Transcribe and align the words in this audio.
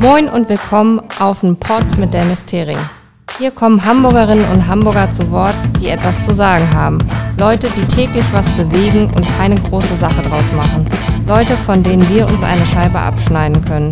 Moin 0.00 0.28
und 0.28 0.48
willkommen 0.48 1.00
auf 1.18 1.40
den 1.40 1.58
Pod 1.58 1.98
mit 1.98 2.14
Dennis 2.14 2.44
Thering. 2.44 2.78
Hier 3.36 3.50
kommen 3.50 3.84
Hamburgerinnen 3.84 4.48
und 4.52 4.68
Hamburger 4.68 5.10
zu 5.10 5.28
Wort, 5.32 5.56
die 5.80 5.88
etwas 5.88 6.22
zu 6.22 6.32
sagen 6.32 6.72
haben. 6.72 6.98
Leute, 7.36 7.68
die 7.70 7.84
täglich 7.84 8.24
was 8.32 8.48
bewegen 8.50 9.12
und 9.16 9.26
keine 9.36 9.56
große 9.56 9.96
Sache 9.96 10.22
draus 10.22 10.52
machen. 10.52 10.88
Leute, 11.26 11.56
von 11.56 11.82
denen 11.82 12.08
wir 12.08 12.28
uns 12.28 12.44
eine 12.44 12.64
Scheibe 12.64 13.00
abschneiden 13.00 13.60
können. 13.64 13.90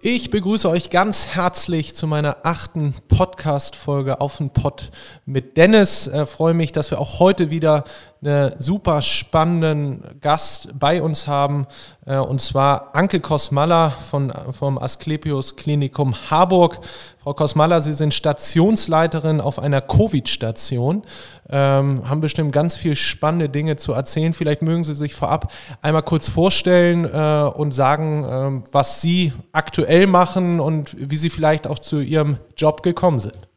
Ich 0.00 0.30
begrüße 0.30 0.68
euch 0.68 0.90
ganz 0.90 1.28
herzlich 1.28 1.94
zu 1.94 2.06
meiner 2.06 2.38
achten 2.44 2.94
Podcast-Folge 3.08 4.20
auf 4.20 4.38
den 4.38 4.50
Pod 4.50 4.90
mit 5.26 5.56
Dennis. 5.56 6.08
Äh, 6.08 6.26
freue 6.26 6.54
mich, 6.54 6.72
dass 6.72 6.90
wir 6.90 6.98
auch 6.98 7.20
heute 7.20 7.50
wieder 7.50 7.84
einen 8.24 8.52
super 8.58 9.02
spannenden 9.02 10.04
Gast 10.20 10.68
bei 10.78 11.02
uns 11.02 11.26
haben, 11.26 11.66
äh, 12.06 12.18
und 12.18 12.40
zwar 12.40 12.94
Anke 12.94 13.20
Kosmalla 13.20 13.90
von, 13.90 14.32
vom 14.52 14.78
Asklepios 14.78 15.56
Klinikum 15.56 16.14
Harburg. 16.30 16.78
Frau 17.18 17.34
Kosmalla, 17.34 17.80
Sie 17.80 17.92
sind 17.92 18.14
Stationsleiterin 18.14 19.40
auf 19.40 19.58
einer 19.58 19.80
Covid-Station, 19.80 21.02
ähm, 21.50 22.08
haben 22.08 22.20
bestimmt 22.20 22.52
ganz 22.52 22.76
viel 22.76 22.96
spannende 22.96 23.48
Dinge 23.48 23.76
zu 23.76 23.92
erzählen. 23.92 24.32
Vielleicht 24.32 24.62
mögen 24.62 24.84
Sie 24.84 24.94
sich 24.94 25.14
vorab 25.14 25.52
einmal 25.80 26.02
kurz 26.02 26.28
vorstellen 26.28 27.04
äh, 27.04 27.50
und 27.54 27.72
sagen, 27.72 28.24
äh, 28.64 28.68
was 28.72 29.00
Sie 29.00 29.32
aktuell 29.52 30.06
machen 30.06 30.60
und 30.60 30.96
wie 30.98 31.16
Sie 31.16 31.30
vielleicht 31.30 31.66
auch 31.66 31.78
zu 31.78 32.00
Ihrem 32.00 32.38
Job 32.56 32.82
gekommen 32.82 33.20
sind. 33.20 33.51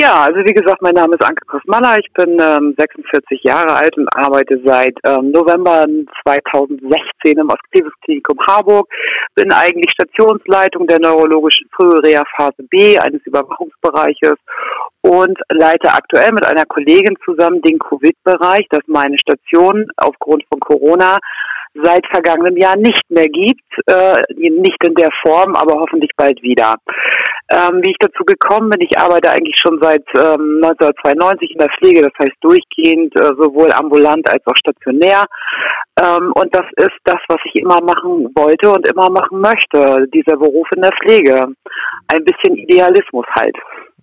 Ja, 0.00 0.22
also 0.22 0.38
wie 0.46 0.54
gesagt, 0.54 0.80
mein 0.80 0.94
Name 0.94 1.14
ist 1.14 1.22
Anke 1.22 1.44
Kosmalla. 1.44 1.96
Ich 1.98 2.10
bin 2.14 2.38
ähm, 2.40 2.74
46 2.78 3.42
Jahre 3.42 3.74
alt 3.74 3.94
und 3.98 4.08
arbeite 4.14 4.58
seit 4.64 4.96
ähm, 5.04 5.30
November 5.30 5.84
2016 6.24 7.36
im 7.36 7.50
Klinikum 8.02 8.38
Harburg. 8.48 8.88
Bin 9.34 9.52
eigentlich 9.52 9.90
Stationsleitung 9.92 10.86
der 10.86 11.00
neurologischen 11.00 11.68
Frühreha-Phase 11.76 12.62
B 12.70 12.98
eines 12.98 13.20
Überwachungsbereiches 13.26 14.36
und 15.02 15.38
leite 15.50 15.92
aktuell 15.92 16.32
mit 16.32 16.46
einer 16.46 16.64
Kollegin 16.64 17.18
zusammen 17.22 17.60
den 17.60 17.78
Covid-Bereich, 17.78 18.68
das 18.70 18.80
meine 18.86 19.18
Station 19.18 19.84
aufgrund 19.98 20.44
von 20.48 20.60
Corona 20.60 21.18
seit 21.74 22.06
vergangenem 22.08 22.56
Jahr 22.56 22.76
nicht 22.76 23.02
mehr 23.08 23.26
gibt, 23.26 23.62
äh, 23.86 24.16
nicht 24.34 24.82
in 24.84 24.94
der 24.94 25.10
Form, 25.24 25.54
aber 25.54 25.80
hoffentlich 25.80 26.10
bald 26.16 26.42
wieder. 26.42 26.74
Ähm, 27.52 27.80
wie 27.82 27.90
ich 27.90 27.96
dazu 27.98 28.24
gekommen 28.24 28.70
bin, 28.70 28.86
ich 28.88 28.96
arbeite 28.96 29.30
eigentlich 29.30 29.56
schon 29.58 29.78
seit 29.82 30.04
ähm, 30.14 30.60
1992 30.62 31.50
in 31.52 31.58
der 31.58 31.68
Pflege, 31.78 32.02
das 32.02 32.12
heißt 32.18 32.38
durchgehend, 32.40 33.14
äh, 33.16 33.32
sowohl 33.38 33.72
ambulant 33.72 34.28
als 34.28 34.42
auch 34.46 34.56
stationär. 34.56 35.24
Ähm, 36.00 36.32
und 36.34 36.54
das 36.54 36.66
ist 36.76 36.98
das, 37.04 37.18
was 37.28 37.38
ich 37.44 37.60
immer 37.60 37.80
machen 37.82 38.30
wollte 38.36 38.70
und 38.70 38.86
immer 38.86 39.10
machen 39.10 39.40
möchte, 39.40 40.06
dieser 40.14 40.36
Beruf 40.36 40.68
in 40.76 40.82
der 40.82 40.92
Pflege. 41.02 41.48
Ein 42.08 42.24
bisschen 42.24 42.56
Idealismus 42.56 43.26
halt. 43.34 43.56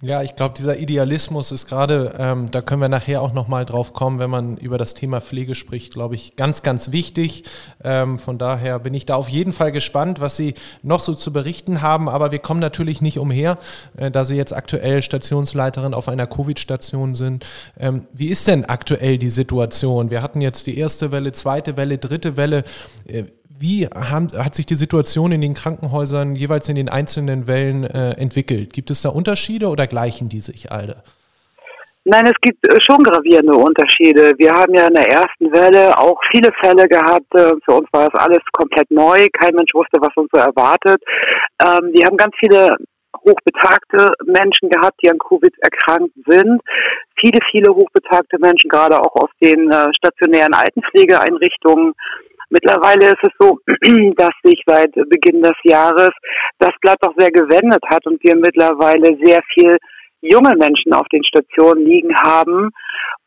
Ja, 0.03 0.21
ich 0.21 0.35
glaube, 0.35 0.53
dieser 0.55 0.77
Idealismus 0.77 1.51
ist 1.51 1.67
gerade, 1.67 2.13
ähm, 2.19 2.51
da 2.51 2.61
können 2.61 2.81
wir 2.81 2.89
nachher 2.89 3.19
auch 3.23 3.33
nochmal 3.33 3.65
drauf 3.65 3.93
kommen, 3.93 4.19
wenn 4.19 4.29
man 4.29 4.55
über 4.57 4.77
das 4.77 4.93
Thema 4.93 5.21
Pflege 5.21 5.55
spricht, 5.55 5.91
glaube 5.91 6.13
ich, 6.13 6.35
ganz, 6.35 6.61
ganz 6.61 6.91
wichtig. 6.91 7.45
Ähm, 7.83 8.19
von 8.19 8.37
daher 8.37 8.77
bin 8.77 8.93
ich 8.93 9.07
da 9.07 9.15
auf 9.15 9.27
jeden 9.27 9.53
Fall 9.53 9.71
gespannt, 9.71 10.19
was 10.19 10.37
Sie 10.37 10.53
noch 10.83 10.99
so 10.99 11.15
zu 11.15 11.33
berichten 11.33 11.81
haben. 11.81 12.09
Aber 12.09 12.31
wir 12.31 12.37
kommen 12.37 12.59
natürlich 12.59 13.01
nicht 13.01 13.17
umher, 13.17 13.57
äh, 13.95 14.11
da 14.11 14.23
Sie 14.23 14.35
jetzt 14.35 14.55
aktuell 14.55 15.01
Stationsleiterin 15.01 15.95
auf 15.95 16.09
einer 16.09 16.27
Covid-Station 16.27 17.15
sind. 17.15 17.47
Ähm, 17.79 18.05
wie 18.13 18.27
ist 18.27 18.47
denn 18.47 18.65
aktuell 18.65 19.17
die 19.17 19.29
Situation? 19.29 20.11
Wir 20.11 20.21
hatten 20.21 20.41
jetzt 20.41 20.67
die 20.67 20.77
erste 20.77 21.11
Welle, 21.11 21.31
zweite 21.31 21.75
Welle, 21.75 21.97
dritte 21.97 22.37
Welle. 22.37 22.65
Äh, 23.07 23.23
wie 23.59 23.87
haben, 23.87 24.27
hat 24.37 24.55
sich 24.55 24.65
die 24.65 24.75
Situation 24.75 25.31
in 25.31 25.41
den 25.41 25.53
Krankenhäusern 25.53 26.35
jeweils 26.35 26.69
in 26.69 26.75
den 26.75 26.89
einzelnen 26.89 27.47
Wellen 27.47 27.83
äh, 27.83 28.11
entwickelt? 28.11 28.73
Gibt 28.73 28.91
es 28.91 29.01
da 29.01 29.09
Unterschiede 29.09 29.67
oder 29.67 29.87
gleichen 29.87 30.29
die 30.29 30.41
sich 30.41 30.71
alle? 30.71 31.03
Nein, 32.09 32.25
es 32.25 32.39
gibt 32.41 32.65
äh, 32.65 32.77
schon 32.79 33.03
gravierende 33.03 33.53
Unterschiede. 33.53 34.31
Wir 34.37 34.53
haben 34.53 34.73
ja 34.73 34.87
in 34.87 34.93
der 34.93 35.07
ersten 35.07 35.51
Welle 35.51 35.97
auch 35.97 36.17
viele 36.31 36.53
Fälle 36.61 36.87
gehabt. 36.87 37.27
Äh, 37.35 37.51
für 37.65 37.73
uns 37.75 37.87
war 37.91 38.09
das 38.09 38.21
alles 38.21 38.39
komplett 38.53 38.89
neu. 38.89 39.25
Kein 39.33 39.53
Mensch 39.55 39.73
wusste, 39.73 39.99
was 39.99 40.15
uns 40.15 40.29
so 40.31 40.39
erwartet. 40.39 41.03
Ähm, 41.61 41.91
wir 41.91 42.05
haben 42.05 42.15
ganz 42.15 42.33
viele 42.39 42.71
hochbetagte 43.25 44.13
Menschen 44.25 44.69
gehabt, 44.69 44.95
die 45.03 45.09
an 45.09 45.19
Covid 45.19 45.53
erkrankt 45.59 46.13
sind. 46.25 46.61
Viele, 47.19 47.39
viele 47.51 47.75
hochbetagte 47.75 48.37
Menschen, 48.39 48.69
gerade 48.69 48.97
auch 48.99 49.15
aus 49.15 49.29
den 49.43 49.69
äh, 49.69 49.87
stationären 49.97 50.53
Altenpflegeeinrichtungen. 50.53 51.93
Mittlerweile 52.49 53.07
ist 53.07 53.23
es 53.23 53.33
so, 53.39 53.59
dass 54.15 54.31
sich 54.43 54.61
seit 54.65 54.93
Beginn 54.93 55.41
des 55.41 55.57
Jahres 55.63 56.11
das 56.59 56.71
Blatt 56.81 56.97
auch 57.01 57.13
sehr 57.17 57.31
gewendet 57.31 57.83
hat 57.87 58.05
und 58.05 58.23
wir 58.23 58.35
mittlerweile 58.35 59.17
sehr 59.23 59.41
viel 59.53 59.77
junge 60.21 60.55
Menschen 60.57 60.93
auf 60.93 61.07
den 61.09 61.23
Stationen 61.23 61.85
liegen 61.85 62.15
haben, 62.23 62.71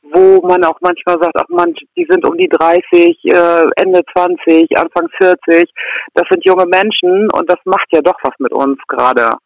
wo 0.03 0.41
man 0.47 0.65
auch 0.65 0.79
manchmal 0.81 1.17
sagt, 1.21 1.37
ach 1.37 1.49
man, 1.49 1.75
die 1.97 2.07
sind 2.09 2.27
um 2.27 2.37
die 2.37 2.49
30, 2.49 2.83
äh, 2.93 3.67
Ende 3.77 4.01
20, 4.13 4.67
Anfang 4.77 5.09
40. 5.19 5.71
Das 6.15 6.25
sind 6.31 6.45
junge 6.45 6.67
Menschen 6.67 7.29
und 7.33 7.49
das 7.49 7.59
macht 7.65 7.87
ja 7.93 8.01
doch 8.01 8.19
was 8.23 8.35
mit 8.39 8.53
uns 8.53 8.79
gerade. 8.89 9.37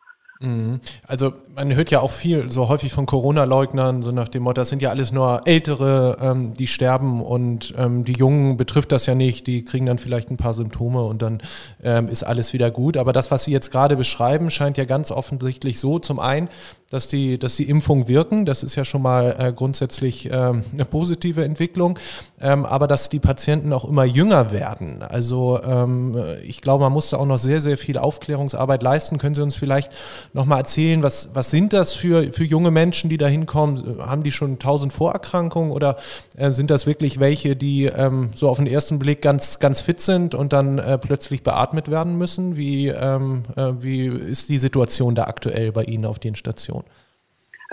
Mhm. 0.45 0.81
Also 1.07 1.33
man 1.55 1.75
hört 1.75 1.91
ja 1.91 2.01
auch 2.01 2.11
viel, 2.11 2.51
so 2.51 2.69
häufig 2.69 2.93
von 2.93 3.07
Corona-Leugnern, 3.07 4.03
so 4.03 4.11
nach 4.11 4.29
dem 4.29 4.43
Motto, 4.43 4.61
das 4.61 4.69
sind 4.69 4.83
ja 4.83 4.91
alles 4.91 5.11
nur 5.11 5.43
Ältere, 5.47 6.19
ähm, 6.21 6.55
die 6.55 6.67
sterben 6.67 7.23
und 7.23 7.75
ähm, 7.79 8.05
die 8.05 8.13
Jungen 8.13 8.57
betrifft 8.57 8.93
das 8.93 9.07
ja 9.07 9.15
nicht, 9.15 9.47
die 9.47 9.65
kriegen 9.65 9.87
dann 9.87 9.99
vielleicht 9.99 10.31
ein 10.31 10.37
paar 10.37 10.53
Symptome 10.53 11.03
und 11.03 11.23
dann 11.23 11.41
ähm, 11.83 12.09
ist 12.09 12.25
alles 12.25 12.53
wieder 12.53 12.71
gut. 12.71 12.97
Aber 12.97 13.13
das, 13.13 13.31
was 13.31 13.45
Sie 13.45 13.53
jetzt 13.53 13.71
gerade 13.71 13.97
beschreiben, 13.97 14.51
scheint 14.51 14.77
ja 14.77 14.85
ganz 14.85 15.11
offensichtlich 15.11 15.81
so, 15.81 15.99
zum 15.99 16.19
einen, 16.19 16.49
dass 16.91 17.09
die, 17.09 17.39
dass 17.39 17.57
die 17.57 17.69
Impfung 17.69 18.07
wirken, 18.07 18.45
das 18.45 18.63
ist 18.63 18.77
ja 18.77 18.85
schon 18.85 19.03
mal 19.03 19.35
äh, 19.39 19.53
grundsätzlich 19.53 20.31
äh, 20.31 20.33
eine 20.33 20.85
positive 20.89 21.45
Entwicklung, 21.45 21.99
ähm, 22.41 22.65
aber 22.65 22.87
dass 22.87 23.09
die 23.09 23.19
Patienten 23.19 23.73
auch 23.73 23.85
immer 23.85 24.05
jünger 24.05 24.53
werden. 24.53 25.03
Also 25.03 25.61
ähm, 25.63 26.17
ich 26.45 26.61
glaube, 26.61 26.85
man 26.85 26.93
muss 26.93 27.11
da 27.11 27.17
auch 27.17 27.27
noch 27.27 27.39
sehr, 27.39 27.61
sehr 27.61 27.77
viel 27.77 27.99
Aufklärungsarbeit 27.99 28.83
leisten. 28.83 29.19
Können 29.19 29.35
Sie 29.35 29.43
uns 29.43 29.57
vielleicht 29.57 29.91
nochmal 30.35 30.59
erzählen, 30.59 31.03
was, 31.03 31.31
was 31.33 31.51
sind 31.51 31.73
das 31.73 31.95
für, 31.95 32.33
für 32.33 32.45
junge 32.45 32.71
Menschen, 32.71 33.09
die 33.09 33.17
da 33.17 33.27
hinkommen? 33.27 33.99
Haben 34.01 34.23
die 34.25 34.33
schon 34.33 34.59
tausend 34.59 34.93
Vorerkrankungen 34.93 35.71
oder 35.71 35.97
äh, 36.37 36.51
sind 36.51 36.71
das 36.71 36.87
wirklich 36.87 37.21
welche, 37.21 37.57
die 37.57 37.87
ähm, 37.87 38.31
so 38.35 38.49
auf 38.49 38.59
den 38.59 38.67
ersten 38.67 38.99
Blick 38.99 39.23
ganz, 39.23 39.61
ganz 39.61 39.81
fit 39.81 40.01
sind 40.01 40.35
und 40.35 40.53
dann 40.53 40.79
äh, 40.79 40.99
plötzlich 40.99 41.43
beatmet 41.43 41.91
werden 41.91 42.19
müssen? 42.19 42.57
Wie, 42.57 42.89
ähm, 42.89 43.45
äh, 43.57 43.73
wie 43.79 44.07
ist 44.07 44.49
die 44.49 44.59
Situation 44.59 45.15
da 45.15 45.25
aktuell 45.25 45.73
bei 45.73 45.85
Ihnen 45.85 46.05
auf 46.05 46.19
den 46.19 46.35
Stationen? 46.35 46.85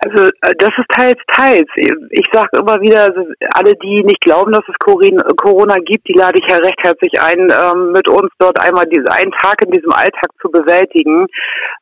Also 0.04 0.30
äh, 0.42 0.54
das 0.58 0.72
ist 0.78 0.90
teils, 0.98 1.20
teils. 1.28 1.70
Ich 2.10 2.26
sage 2.34 2.58
immer 2.58 2.82
wieder, 2.82 3.04
also 3.04 3.22
alle, 3.54 3.74
die 3.84 4.04
nicht 4.04 4.22
glauben, 4.22 4.52
dass 4.52 4.66
es 4.68 4.76
Corona 4.80 5.76
gibt, 5.86 6.08
die 6.08 6.18
lade 6.18 6.40
ich 6.42 6.50
ja 6.50 6.58
recht 6.58 6.82
herzlich 6.82 7.22
ein, 7.22 7.54
ähm, 7.54 7.92
mit 7.92 8.10
uns 8.10 8.32
dort 8.40 8.60
einmal 8.60 8.86
diese, 8.86 9.12
einen 9.12 9.32
Tag 9.32 9.62
in 9.64 9.72
diesem 9.72 9.92
Alltag 9.92 10.30
zu 10.42 10.50
bewältigen, 10.50 11.28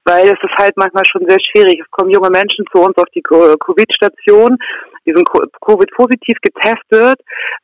weil 0.03 0.25
es 0.25 0.40
ist 0.44 0.58
halt 0.58 0.75
manchmal 0.75 1.06
schon 1.09 1.28
sehr 1.29 1.40
schwierig. 1.40 1.79
Es 1.79 1.91
kommen 1.91 2.12
junge 2.12 2.29
Menschen 2.29 2.66
zu 2.74 2.81
uns 2.81 2.97
auf 2.97 3.08
die 3.16 3.24
Covid-Station, 3.24 4.58
die 5.06 5.13
sind 5.13 5.28
Covid-positiv 5.66 6.38
getestet, 6.41 7.22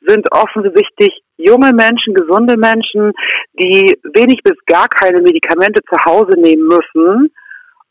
sind 0.08 0.26
offensichtlich 0.32 1.20
junge 1.36 1.74
Menschen, 1.74 2.14
gesunde 2.14 2.56
Menschen, 2.56 3.12
die 3.60 4.00
wenig 4.16 4.40
bis 4.42 4.56
gar 4.68 4.88
keine 4.88 5.22
Medikamente 5.22 5.82
zu 5.84 5.98
Hause 6.06 6.40
nehmen 6.40 6.64
müssen 6.64 7.30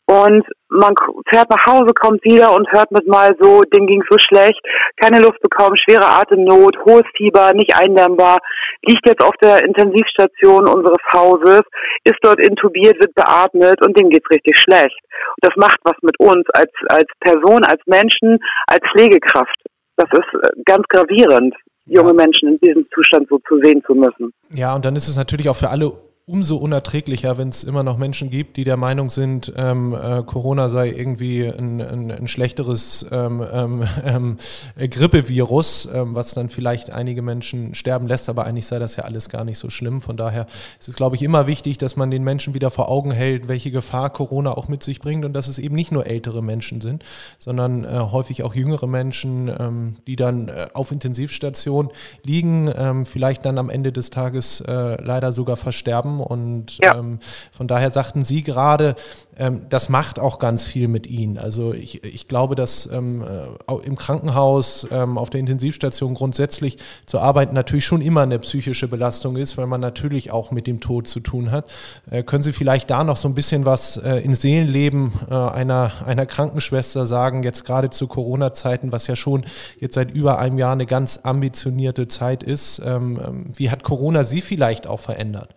und 0.07 0.45
man 0.69 0.93
fährt 1.31 1.49
nach 1.49 1.65
Hause, 1.65 1.93
kommt 1.93 2.23
wieder 2.23 2.53
und 2.53 2.71
hört 2.71 2.91
mit 2.91 3.07
mal 3.07 3.35
so, 3.39 3.61
dem 3.61 3.87
ging 3.87 4.03
so 4.09 4.17
schlecht, 4.19 4.59
keine 5.01 5.19
Luft 5.19 5.41
bekommen, 5.41 5.75
schwere 5.77 6.05
Atemnot, 6.05 6.77
hohes 6.85 7.05
Fieber, 7.17 7.53
nicht 7.53 7.75
eindämmbar, 7.75 8.37
liegt 8.83 9.07
jetzt 9.07 9.23
auf 9.23 9.35
der 9.41 9.63
Intensivstation 9.63 10.67
unseres 10.67 11.01
Hauses, 11.13 11.61
ist 12.03 12.19
dort 12.21 12.39
intubiert, 12.39 12.99
wird 12.99 13.15
beatmet 13.15 13.83
und 13.85 13.97
dem 13.97 14.09
geht's 14.09 14.29
richtig 14.29 14.57
schlecht. 14.57 14.99
Und 15.01 15.41
das 15.41 15.55
macht 15.55 15.77
was 15.83 15.95
mit 16.01 16.19
uns 16.19 16.45
als, 16.53 16.71
als 16.89 17.09
Person, 17.19 17.63
als 17.63 17.81
Menschen, 17.87 18.37
als 18.67 18.81
Pflegekraft. 18.91 19.57
Das 19.97 20.09
ist 20.11 20.43
äh, 20.43 20.49
ganz 20.65 20.83
gravierend, 20.89 21.55
junge 21.85 22.13
Menschen 22.13 22.49
in 22.49 22.59
diesem 22.59 22.85
Zustand 22.93 23.27
so 23.29 23.39
zu 23.47 23.59
sehen 23.63 23.81
zu 23.87 23.95
müssen. 23.95 24.33
Ja, 24.51 24.75
und 24.75 24.85
dann 24.85 24.95
ist 24.95 25.07
es 25.07 25.17
natürlich 25.17 25.49
auch 25.49 25.55
für 25.55 25.69
alle 25.69 25.93
umso 26.27 26.57
unerträglicher, 26.57 27.37
wenn 27.37 27.49
es 27.49 27.63
immer 27.63 27.83
noch 27.83 27.99
Menschen 27.99 28.31
gibt, 28.31 28.57
die 28.57 28.63
der 28.63 28.77
Meinung 28.77 29.11
sind, 29.11 29.53
ähm, 29.55 29.93
äh, 29.93 30.23
Corona 30.23 30.69
sei 30.69 30.89
irgendwie 30.89 31.45
ein, 31.45 31.79
ein, 31.79 32.09
ein 32.09 32.27
schlechteres 32.27 33.05
ähm, 33.11 33.45
ähm, 33.53 33.83
ähm 34.05 34.37
Grippevirus, 34.75 35.87
ähm, 35.93 36.15
was 36.15 36.33
dann 36.33 36.49
vielleicht 36.49 36.89
einige 36.89 37.21
Menschen 37.21 37.75
sterben 37.75 38.07
lässt, 38.07 38.27
aber 38.27 38.45
eigentlich 38.45 38.65
sei 38.65 38.79
das 38.79 38.95
ja 38.95 39.03
alles 39.03 39.29
gar 39.29 39.43
nicht 39.43 39.59
so 39.59 39.69
schlimm. 39.69 40.01
Von 40.01 40.17
daher 40.17 40.47
ist 40.79 40.87
es, 40.87 40.95
glaube 40.95 41.15
ich, 41.15 41.21
immer 41.21 41.45
wichtig, 41.45 41.77
dass 41.77 41.95
man 41.95 42.09
den 42.09 42.23
Menschen 42.23 42.55
wieder 42.55 42.71
vor 42.71 42.89
Augen 42.89 43.11
hält, 43.11 43.47
welche 43.47 43.69
Gefahr 43.69 44.09
Corona 44.09 44.57
auch 44.57 44.67
mit 44.67 44.81
sich 44.81 44.99
bringt. 44.99 45.25
Und 45.25 45.33
dass 45.33 45.47
es 45.47 45.59
eben 45.59 45.75
nicht 45.75 45.91
nur 45.91 46.07
ältere 46.07 46.41
Menschen 46.41 46.81
sind, 46.81 47.03
sondern 47.37 47.83
äh, 47.83 47.99
häufig 47.99 48.41
auch 48.41 48.55
jüngere 48.55 48.87
Menschen, 48.87 49.51
ähm, 49.59 49.97
die 50.07 50.15
dann 50.15 50.47
äh, 50.47 50.67
auf 50.73 50.91
Intensivstation 50.91 51.89
liegen, 52.23 53.05
vielleicht 53.05 53.45
dann 53.45 53.57
am 53.57 53.69
Ende 53.69 53.91
des 53.91 54.09
Tages 54.09 54.61
äh, 54.61 55.01
leider 55.01 55.31
sogar 55.31 55.57
versterben 55.57 56.14
und 56.19 56.77
ja. 56.83 56.97
ähm, 56.97 57.19
von 57.51 57.67
daher 57.67 57.89
sagten 57.89 58.23
Sie 58.23 58.43
gerade, 58.43 58.95
ähm, 59.37 59.61
das 59.69 59.89
macht 59.89 60.19
auch 60.19 60.39
ganz 60.39 60.63
viel 60.63 60.87
mit 60.87 61.07
Ihnen. 61.07 61.37
Also 61.37 61.73
ich, 61.73 62.03
ich 62.03 62.27
glaube, 62.27 62.55
dass 62.55 62.89
ähm, 62.91 63.23
äh, 63.23 63.73
im 63.85 63.95
Krankenhaus, 63.95 64.87
ähm, 64.91 65.17
auf 65.17 65.29
der 65.29 65.39
Intensivstation 65.39 66.13
grundsätzlich 66.13 66.77
zu 67.05 67.19
arbeiten 67.19 67.53
natürlich 67.53 67.85
schon 67.85 68.01
immer 68.01 68.21
eine 68.21 68.39
psychische 68.39 68.87
Belastung 68.87 69.35
ist, 69.35 69.57
weil 69.57 69.67
man 69.67 69.81
natürlich 69.81 70.31
auch 70.31 70.51
mit 70.51 70.67
dem 70.67 70.79
Tod 70.79 71.07
zu 71.07 71.19
tun 71.19 71.51
hat. 71.51 71.69
Äh, 72.09 72.23
können 72.23 72.43
Sie 72.43 72.51
vielleicht 72.51 72.89
da 72.89 73.03
noch 73.03 73.17
so 73.17 73.27
ein 73.27 73.35
bisschen 73.35 73.65
was 73.65 73.97
äh, 73.97 74.17
ins 74.17 74.41
Seelenleben 74.41 75.11
äh, 75.29 75.33
einer, 75.33 75.91
einer 76.05 76.25
Krankenschwester 76.25 77.05
sagen, 77.05 77.43
jetzt 77.43 77.65
gerade 77.65 77.89
zu 77.89 78.07
Corona-Zeiten, 78.07 78.91
was 78.91 79.07
ja 79.07 79.15
schon 79.15 79.45
jetzt 79.79 79.95
seit 79.95 80.11
über 80.11 80.39
einem 80.39 80.57
Jahr 80.57 80.73
eine 80.73 80.85
ganz 80.85 81.19
ambitionierte 81.23 82.07
Zeit 82.07 82.43
ist. 82.43 82.81
Ähm, 82.85 83.19
ähm, 83.25 83.51
wie 83.55 83.69
hat 83.69 83.83
Corona 83.83 84.23
Sie 84.23 84.41
vielleicht 84.41 84.87
auch 84.87 84.99
verändert? 84.99 85.53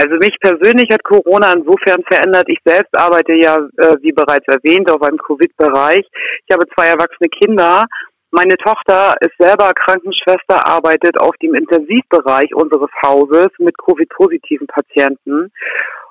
Also 0.00 0.14
mich 0.14 0.36
persönlich 0.40 0.88
hat 0.92 1.02
Corona 1.02 1.52
insofern 1.54 2.04
verändert. 2.08 2.48
Ich 2.48 2.58
selbst 2.64 2.96
arbeite 2.96 3.32
ja, 3.34 3.56
äh, 3.56 3.96
wie 4.00 4.12
bereits 4.12 4.46
erwähnt, 4.46 4.88
auf 4.90 5.02
einem 5.02 5.18
Covid-Bereich. 5.18 6.06
Ich 6.46 6.54
habe 6.54 6.68
zwei 6.76 6.86
erwachsene 6.86 7.28
Kinder. 7.28 7.84
Meine 8.30 8.54
Tochter 8.56 9.16
ist 9.20 9.34
selber 9.38 9.72
Krankenschwester, 9.74 10.68
arbeitet 10.68 11.18
auf 11.18 11.34
dem 11.42 11.54
Intensivbereich 11.54 12.54
unseres 12.54 12.90
Hauses 13.04 13.48
mit 13.58 13.76
Covid-positiven 13.76 14.68
Patienten. 14.68 15.50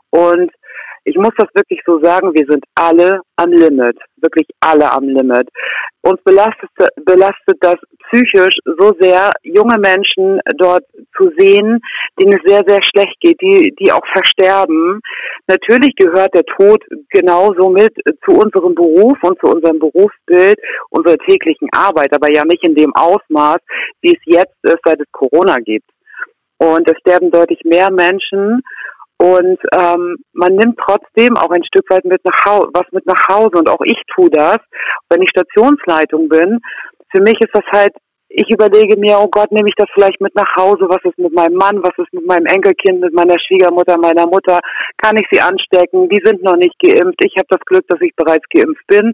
Und 0.09 0.51
ich 1.05 1.15
muss 1.15 1.31
das 1.37 1.47
wirklich 1.53 1.79
so 1.85 2.01
sagen, 2.03 2.33
wir 2.33 2.45
sind 2.49 2.65
alle 2.75 3.21
am 3.37 3.51
Limit, 3.51 3.97
wirklich 4.17 4.47
alle 4.59 4.91
am 4.91 5.05
Limit. 5.05 5.47
Uns 6.07 6.21
belastet, 6.23 6.69
belastet 7.05 7.57
das 7.59 7.75
psychisch 8.07 8.55
so 8.79 8.93
sehr, 8.97 9.31
junge 9.43 9.77
Menschen 9.77 10.39
dort 10.57 10.85
zu 11.17 11.29
sehen, 11.37 11.81
denen 12.17 12.33
es 12.33 12.49
sehr, 12.49 12.61
sehr 12.65 12.79
schlecht 12.81 13.19
geht, 13.19 13.41
die, 13.41 13.75
die 13.77 13.91
auch 13.91 14.05
versterben. 14.13 15.01
Natürlich 15.47 15.91
gehört 15.97 16.33
der 16.33 16.45
Tod 16.45 16.81
genauso 17.09 17.69
mit 17.69 17.93
zu 18.23 18.37
unserem 18.37 18.73
Beruf 18.73 19.17
und 19.21 19.37
zu 19.39 19.51
unserem 19.51 19.79
Berufsbild, 19.79 20.57
unserer 20.91 21.17
täglichen 21.27 21.67
Arbeit, 21.75 22.15
aber 22.15 22.33
ja 22.33 22.43
nicht 22.45 22.65
in 22.65 22.75
dem 22.75 22.95
Ausmaß, 22.95 23.57
wie 24.01 24.15
es 24.15 24.21
jetzt 24.23 24.55
ist, 24.63 24.79
seit 24.85 25.01
es 25.01 25.11
Corona 25.11 25.55
gibt. 25.55 25.89
Und 26.57 26.89
es 26.89 26.97
sterben 26.99 27.31
deutlich 27.31 27.59
mehr 27.65 27.91
Menschen 27.91 28.61
und 29.19 29.59
ähm, 29.73 30.17
man 30.33 30.53
nimmt 30.53 30.77
trotzdem 30.77 31.37
auch 31.37 31.49
ein 31.49 31.63
Stück 31.63 31.89
weit 31.89 32.05
mit 32.05 32.23
nach 32.23 32.45
Hause, 32.45 32.69
was 32.73 32.85
mit 32.91 33.05
nach 33.07 33.27
Hause. 33.27 33.57
Und 33.57 33.67
auch 33.67 33.81
ich 33.83 33.99
tue 34.13 34.29
das, 34.29 34.57
wenn 35.09 35.23
ich 35.23 35.29
Stationsleitung 35.29 36.29
bin. 36.29 36.59
Für 37.11 37.21
mich 37.21 37.39
ist 37.39 37.53
das 37.53 37.65
halt, 37.71 37.95
ich 38.29 38.47
überlege 38.51 38.99
mir, 38.99 39.17
oh 39.19 39.27
Gott, 39.27 39.51
nehme 39.51 39.69
ich 39.69 39.75
das 39.75 39.89
vielleicht 39.93 40.21
mit 40.21 40.35
nach 40.35 40.55
Hause? 40.55 40.85
Was 40.87 41.03
ist 41.03 41.17
mit 41.17 41.33
meinem 41.33 41.55
Mann? 41.55 41.81
Was 41.81 41.97
ist 41.97 42.13
mit 42.13 42.27
meinem 42.27 42.45
Enkelkind, 42.45 42.99
mit 42.99 43.13
meiner 43.13 43.39
Schwiegermutter, 43.39 43.97
meiner 43.97 44.27
Mutter? 44.27 44.59
Kann 45.01 45.17
ich 45.17 45.25
sie 45.31 45.41
anstecken? 45.41 46.09
Die 46.09 46.21
sind 46.23 46.43
noch 46.43 46.57
nicht 46.57 46.77
geimpft. 46.79 47.23
Ich 47.23 47.33
habe 47.37 47.47
das 47.49 47.61
Glück, 47.65 47.87
dass 47.87 48.01
ich 48.01 48.15
bereits 48.15 48.45
geimpft 48.53 48.85
bin. 48.85 49.13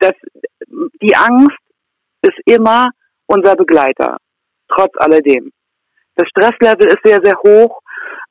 Das, 0.00 0.12
die 1.00 1.16
Angst 1.16 1.56
ist 2.20 2.38
immer 2.44 2.90
unser 3.26 3.54
Begleiter, 3.54 4.18
trotz 4.68 4.92
alledem. 4.96 5.50
Das 6.16 6.28
Stresslevel 6.28 6.88
ist 6.88 7.00
sehr, 7.02 7.20
sehr 7.22 7.38
hoch 7.38 7.80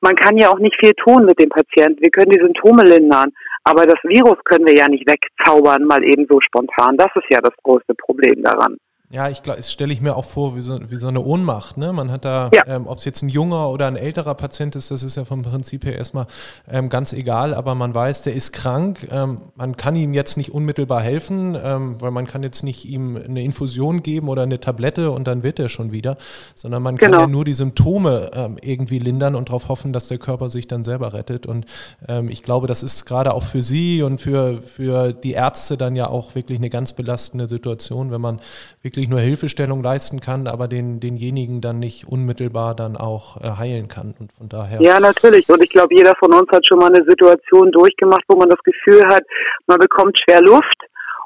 man 0.04 0.16
kann 0.16 0.38
ja 0.38 0.50
auch 0.50 0.60
nicht 0.60 0.76
viel 0.80 0.92
tun 0.94 1.26
mit 1.26 1.40
dem 1.40 1.50
Patienten. 1.50 2.04
Wir 2.04 2.12
können 2.12 2.30
die 2.30 2.42
Symptome 2.42 2.84
lindern, 2.84 3.32
aber 3.64 3.86
das 3.86 4.00
Virus 4.04 4.38
können 4.44 4.68
wir 4.68 4.76
ja 4.76 4.88
nicht 4.90 5.08
wegzaubern, 5.08 5.86
mal 5.86 6.04
eben 6.04 6.28
so 6.30 6.40
spontan. 6.42 6.98
Das 6.98 7.10
ist 7.16 7.32
ja 7.32 7.40
das 7.40 7.56
größte 7.64 7.96
Problem 7.96 8.44
daran. 8.44 8.78
Ja, 9.14 9.30
ich 9.30 9.44
glaube, 9.44 9.62
stelle 9.62 9.94
ich 9.94 10.02
mir 10.02 10.16
auch 10.16 10.26
vor, 10.26 10.56
wie 10.56 10.62
so, 10.62 10.80
wie 10.90 10.96
so 10.96 11.08
eine 11.08 11.22
Ohnmacht. 11.22 11.78
Ne? 11.78 11.94
Man 11.94 12.10
hat 12.10 12.26
da, 12.26 12.50
ja. 12.52 12.64
ähm, 12.66 12.88
ob 12.88 12.98
es 12.98 13.06
jetzt 13.06 13.22
ein 13.22 13.30
junger 13.30 13.70
oder 13.70 13.86
ein 13.86 13.96
älterer 13.96 14.34
Patient 14.34 14.76
ist, 14.76 14.90
das 14.90 15.04
ist 15.04 15.18
ja 15.18 15.24
vom 15.24 15.44
Prinzip 15.44 15.86
her 15.86 15.96
erstmal 15.96 16.26
ähm, 16.68 16.90
ganz 16.90 17.14
egal, 17.14 17.54
aber 17.54 17.76
man 17.76 17.94
weiß, 17.94 18.24
der 18.24 18.34
ist 18.34 18.54
krank. 18.54 19.08
Ähm, 19.12 19.42
man 19.56 19.78
kann 19.78 19.96
ihm 19.96 20.16
jetzt 20.16 20.36
nicht 20.36 20.52
unmittelbar 20.52 21.02
helfen, 21.02 21.56
ähm, 21.64 22.02
weil 22.02 22.10
man 22.10 22.26
kann 22.26 22.42
jetzt 22.42 22.64
nicht 22.64 22.86
ihm 22.86 23.16
eine 23.16 23.44
Infusion 23.44 24.02
geben 24.02 24.30
oder 24.30 24.42
eine 24.42 24.60
Tablette 24.60 25.12
und 25.12 25.28
dann 25.28 25.44
wird 25.44 25.60
er 25.60 25.70
schon 25.70 25.92
wieder, 25.92 26.18
sondern 26.56 26.82
man 26.82 26.96
genau. 26.96 27.12
kann 27.12 27.20
ja 27.22 27.28
nur 27.28 27.46
die 27.46 27.54
Symptome 27.54 28.32
ähm, 28.34 28.58
irgendwie 28.64 28.98
lindern 28.98 29.36
und 29.36 29.50
darauf 29.50 29.70
hoffen, 29.70 29.94
dass 29.94 30.08
der 30.08 30.18
Körper 30.18 30.50
sich 30.50 30.68
dann 30.68 30.84
selber 30.84 31.14
rettet. 31.14 31.46
Und 31.46 31.66
ähm, 32.08 32.30
ich 32.30 32.42
glaube, 32.42 32.66
das 32.66 32.82
ist 32.82 33.06
gerade 33.06 33.36
auch 33.36 33.44
für 33.44 33.62
Sie 33.62 34.02
und 34.02 34.20
für, 34.20 34.60
für 34.60 35.14
die 35.14 35.34
Ärzte 35.34 35.78
dann 35.78 35.96
ja 35.96 36.08
auch 36.08 36.34
wirklich 36.34 36.58
eine 36.58 36.72
ganz 36.72 36.94
belastende 36.94 37.46
Situation, 37.46 38.10
wenn 38.10 38.22
man 38.22 38.42
wirklich 38.82 39.03
wirklich 39.04 39.10
nur 39.10 39.20
Hilfestellung 39.20 39.84
leisten 39.84 40.20
kann, 40.20 40.48
aber 40.48 40.68
den, 40.68 41.00
denjenigen 41.00 41.62
dann 41.62 41.80
nicht 41.80 42.08
unmittelbar 42.08 42.76
dann 42.76 42.96
auch 42.96 43.38
äh, 43.42 43.58
heilen 43.58 43.88
kann. 43.88 44.16
Und 44.20 44.32
von 44.32 44.48
daher. 44.48 44.80
Ja, 44.82 45.00
natürlich. 45.00 45.50
Und 45.50 45.62
ich 45.62 45.70
glaube, 45.70 45.94
jeder 45.96 46.14
von 46.20 46.34
uns 46.34 46.50
hat 46.52 46.66
schon 46.66 46.80
mal 46.80 46.94
eine 46.94 47.04
Situation 47.08 47.72
durchgemacht, 47.72 48.24
wo 48.28 48.38
man 48.38 48.50
das 48.50 48.60
Gefühl 48.64 49.04
hat, 49.08 49.24
man 49.68 49.80
bekommt 49.80 50.18
schwer 50.24 50.42
Luft. 50.42 50.80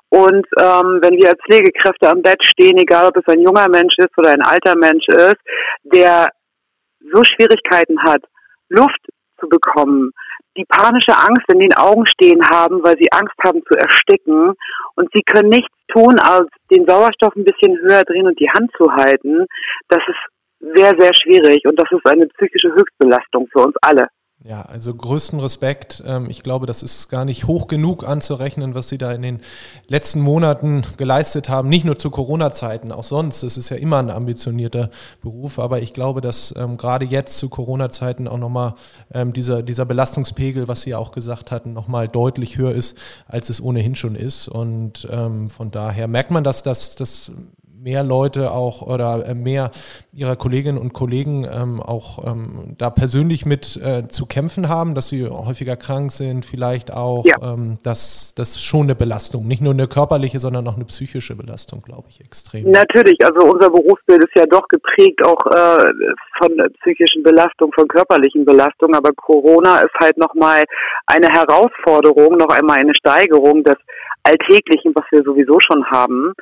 Und 0.09 0.47
ähm, 0.57 0.99
wenn 1.01 1.17
wir 1.19 1.29
als 1.29 1.39
Pflegekräfte 1.45 2.09
am 2.09 2.21
Bett 2.21 2.41
stehen, 2.41 2.77
egal 2.77 3.07
ob 3.07 3.17
es 3.17 3.27
ein 3.27 3.41
junger 3.41 3.67
Mensch 3.69 3.93
ist 3.97 4.17
oder 4.17 4.31
ein 4.31 4.41
alter 4.41 4.75
Mensch 4.75 5.05
ist, 5.09 5.41
der 5.83 6.27
so 7.13 7.23
Schwierigkeiten 7.23 8.01
hat, 8.03 8.23
Luft 8.69 9.01
zu 9.39 9.47
bekommen, 9.49 10.11
die 10.57 10.65
panische 10.65 11.15
Angst 11.15 11.45
in 11.53 11.59
den 11.59 11.73
Augen 11.75 12.05
stehen 12.05 12.41
haben, 12.49 12.83
weil 12.83 12.97
sie 12.97 13.11
Angst 13.11 13.35
haben 13.45 13.61
zu 13.63 13.77
ersticken 13.77 14.53
und 14.95 15.09
sie 15.13 15.21
können 15.23 15.49
nichts 15.49 15.73
tun, 15.93 16.19
als 16.19 16.47
den 16.71 16.87
Sauerstoff 16.87 17.35
ein 17.35 17.45
bisschen 17.45 17.77
höher 17.77 18.03
drehen 18.03 18.27
und 18.27 18.39
die 18.39 18.49
Hand 18.49 18.71
zu 18.75 18.91
halten. 18.91 19.45
Das 19.87 20.01
ist 20.07 20.75
sehr, 20.75 20.93
sehr 20.97 21.13
schwierig 21.13 21.63
und 21.65 21.79
das 21.79 21.89
ist 21.91 22.05
eine 22.05 22.27
psychische 22.27 22.73
Höchstbelastung 22.73 23.47
für 23.51 23.59
uns 23.59 23.75
alle. 23.81 24.07
Ja, 24.47 24.61
also 24.61 24.95
größten 24.95 25.41
Respekt. 25.41 26.01
Ähm, 26.05 26.29
ich 26.29 26.41
glaube, 26.41 26.67
das 26.67 26.81
ist 26.81 27.09
gar 27.09 27.25
nicht 27.25 27.47
hoch 27.47 27.67
genug 27.67 28.07
anzurechnen, 28.07 28.75
was 28.75 28.87
Sie 28.87 28.97
da 28.97 29.11
in 29.11 29.21
den 29.21 29.41
letzten 29.89 30.21
Monaten 30.21 30.85
geleistet 30.95 31.49
haben. 31.49 31.67
Nicht 31.67 31.83
nur 31.83 31.99
zu 31.99 32.09
Corona-Zeiten, 32.09 32.93
auch 32.93 33.03
sonst. 33.03 33.43
Das 33.43 33.57
ist 33.57 33.67
ja 33.67 33.75
immer 33.75 33.97
ein 33.97 34.09
ambitionierter 34.09 34.89
Beruf. 35.19 35.59
Aber 35.59 35.81
ich 35.81 35.91
glaube, 35.91 36.21
dass 36.21 36.55
ähm, 36.57 36.77
gerade 36.77 37.03
jetzt 37.03 37.37
zu 37.39 37.49
Corona-Zeiten 37.49 38.29
auch 38.29 38.37
nochmal 38.37 38.75
ähm, 39.13 39.33
dieser, 39.33 39.63
dieser 39.63 39.83
Belastungspegel, 39.83 40.69
was 40.69 40.83
Sie 40.83 40.95
auch 40.95 41.11
gesagt 41.11 41.51
hatten, 41.51 41.73
nochmal 41.73 42.07
deutlich 42.07 42.57
höher 42.57 42.71
ist, 42.71 42.97
als 43.27 43.49
es 43.49 43.61
ohnehin 43.61 43.95
schon 43.95 44.15
ist. 44.15 44.47
Und 44.47 45.07
von 45.49 45.71
daher 45.71 46.07
merkt 46.07 46.31
man, 46.31 46.43
dass 46.43 46.63
das, 46.63 46.95
das 46.95 47.31
mehr 47.87 48.03
Leute 48.03 48.51
auch 48.51 48.81
oder 48.81 49.25
äh, 49.25 49.33
mehr 49.33 49.71
ihrer 50.11 50.35
Kolleginnen 50.35 50.77
und 50.77 50.91
Kollegen 50.91 51.45
ähm, 51.45 51.79
auch 51.79 52.27
ähm, 52.27 52.75
da 52.77 52.89
persönlich 52.89 53.45
mit 53.45 53.77
äh, 53.77 54.09
zu 54.09 54.25
kämpfen 54.25 54.67
haben, 54.67 54.93
dass 54.93 55.07
sie 55.07 55.25
häufiger 55.25 55.77
krank 55.77 56.11
sind, 56.11 56.45
vielleicht 56.45 56.91
auch, 56.91 57.23
ja. 57.23 57.35
ähm, 57.41 57.77
das, 57.83 58.33
das 58.35 58.49
ist 58.57 58.65
schon 58.65 58.83
eine 58.87 58.95
Belastung, 58.95 59.47
nicht 59.47 59.61
nur 59.61 59.71
eine 59.71 59.87
körperliche, 59.87 60.39
sondern 60.39 60.67
auch 60.67 60.75
eine 60.75 60.83
psychische 60.83 61.37
Belastung, 61.37 61.81
glaube 61.81 62.07
ich, 62.09 62.19
extrem. 62.19 62.69
Natürlich, 62.71 63.17
also 63.23 63.47
unser 63.53 63.69
Berufsbild 63.69 64.25
ist 64.25 64.35
ja 64.35 64.45
doch 64.47 64.67
geprägt 64.67 65.23
auch 65.23 65.45
äh, 65.45 65.89
von 66.39 66.51
psychischen 66.81 67.23
Belastungen, 67.23 67.71
von 67.71 67.87
körperlichen 67.87 68.43
Belastungen, 68.43 68.95
aber 68.95 69.11
Corona 69.15 69.79
ist 69.79 69.95
halt 69.97 70.17
nochmal 70.17 70.63
eine 71.05 71.29
Herausforderung, 71.29 72.35
noch 72.35 72.49
einmal 72.49 72.79
eine 72.79 72.93
Steigerung 72.95 73.63
des 73.63 73.77
Alltäglichen, 74.23 74.93
was 74.95 75.05
wir 75.11 75.23
sowieso 75.23 75.57
schon 75.59 75.85
haben. 75.85 76.33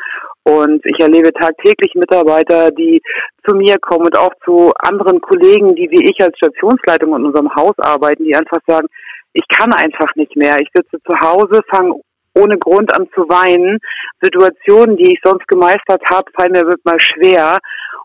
Und 0.44 0.86
ich 0.86 1.00
erlebe 1.00 1.32
tagtäglich 1.34 1.94
Mitarbeiter, 1.96 2.72
die 2.72 3.02
zu 3.48 3.56
mir 3.56 3.78
kommen 3.80 4.06
und 4.06 4.18
auch 4.18 4.34
zu 4.44 4.72
anderen 4.80 5.22
Kollegen, 5.22 5.76
die 5.76 5.90
wie 5.92 6.06
ich 6.10 6.20
als 6.22 6.38
Stationsleitung 6.38 7.16
in 7.16 7.26
unserem 7.26 7.54
Haus 7.56 7.74
arbeiten, 7.78 8.24
die 8.24 8.36
einfach 8.36 8.60
sagen, 8.68 8.88
ich 9.34 9.48
kann 9.50 9.74
einfach 9.74 10.16
nicht 10.16 10.36
mehr. 10.36 10.58
Ich 10.62 10.70
sitze 10.74 10.98
zu 11.04 11.14
Hause, 11.20 11.62
fange 11.70 11.96
ohne 12.36 12.58
Grund 12.58 12.94
an 12.96 13.08
zu 13.16 13.22
weinen. 13.30 13.80
Situationen, 14.22 14.98
die 14.98 15.14
ich 15.14 15.20
sonst 15.24 15.48
gemeistert 15.48 16.02
habe, 16.10 16.32
fallen 16.36 16.52
mir 16.52 16.64
wirklich 16.64 16.86
mal 16.86 17.00
schwer. 17.00 17.58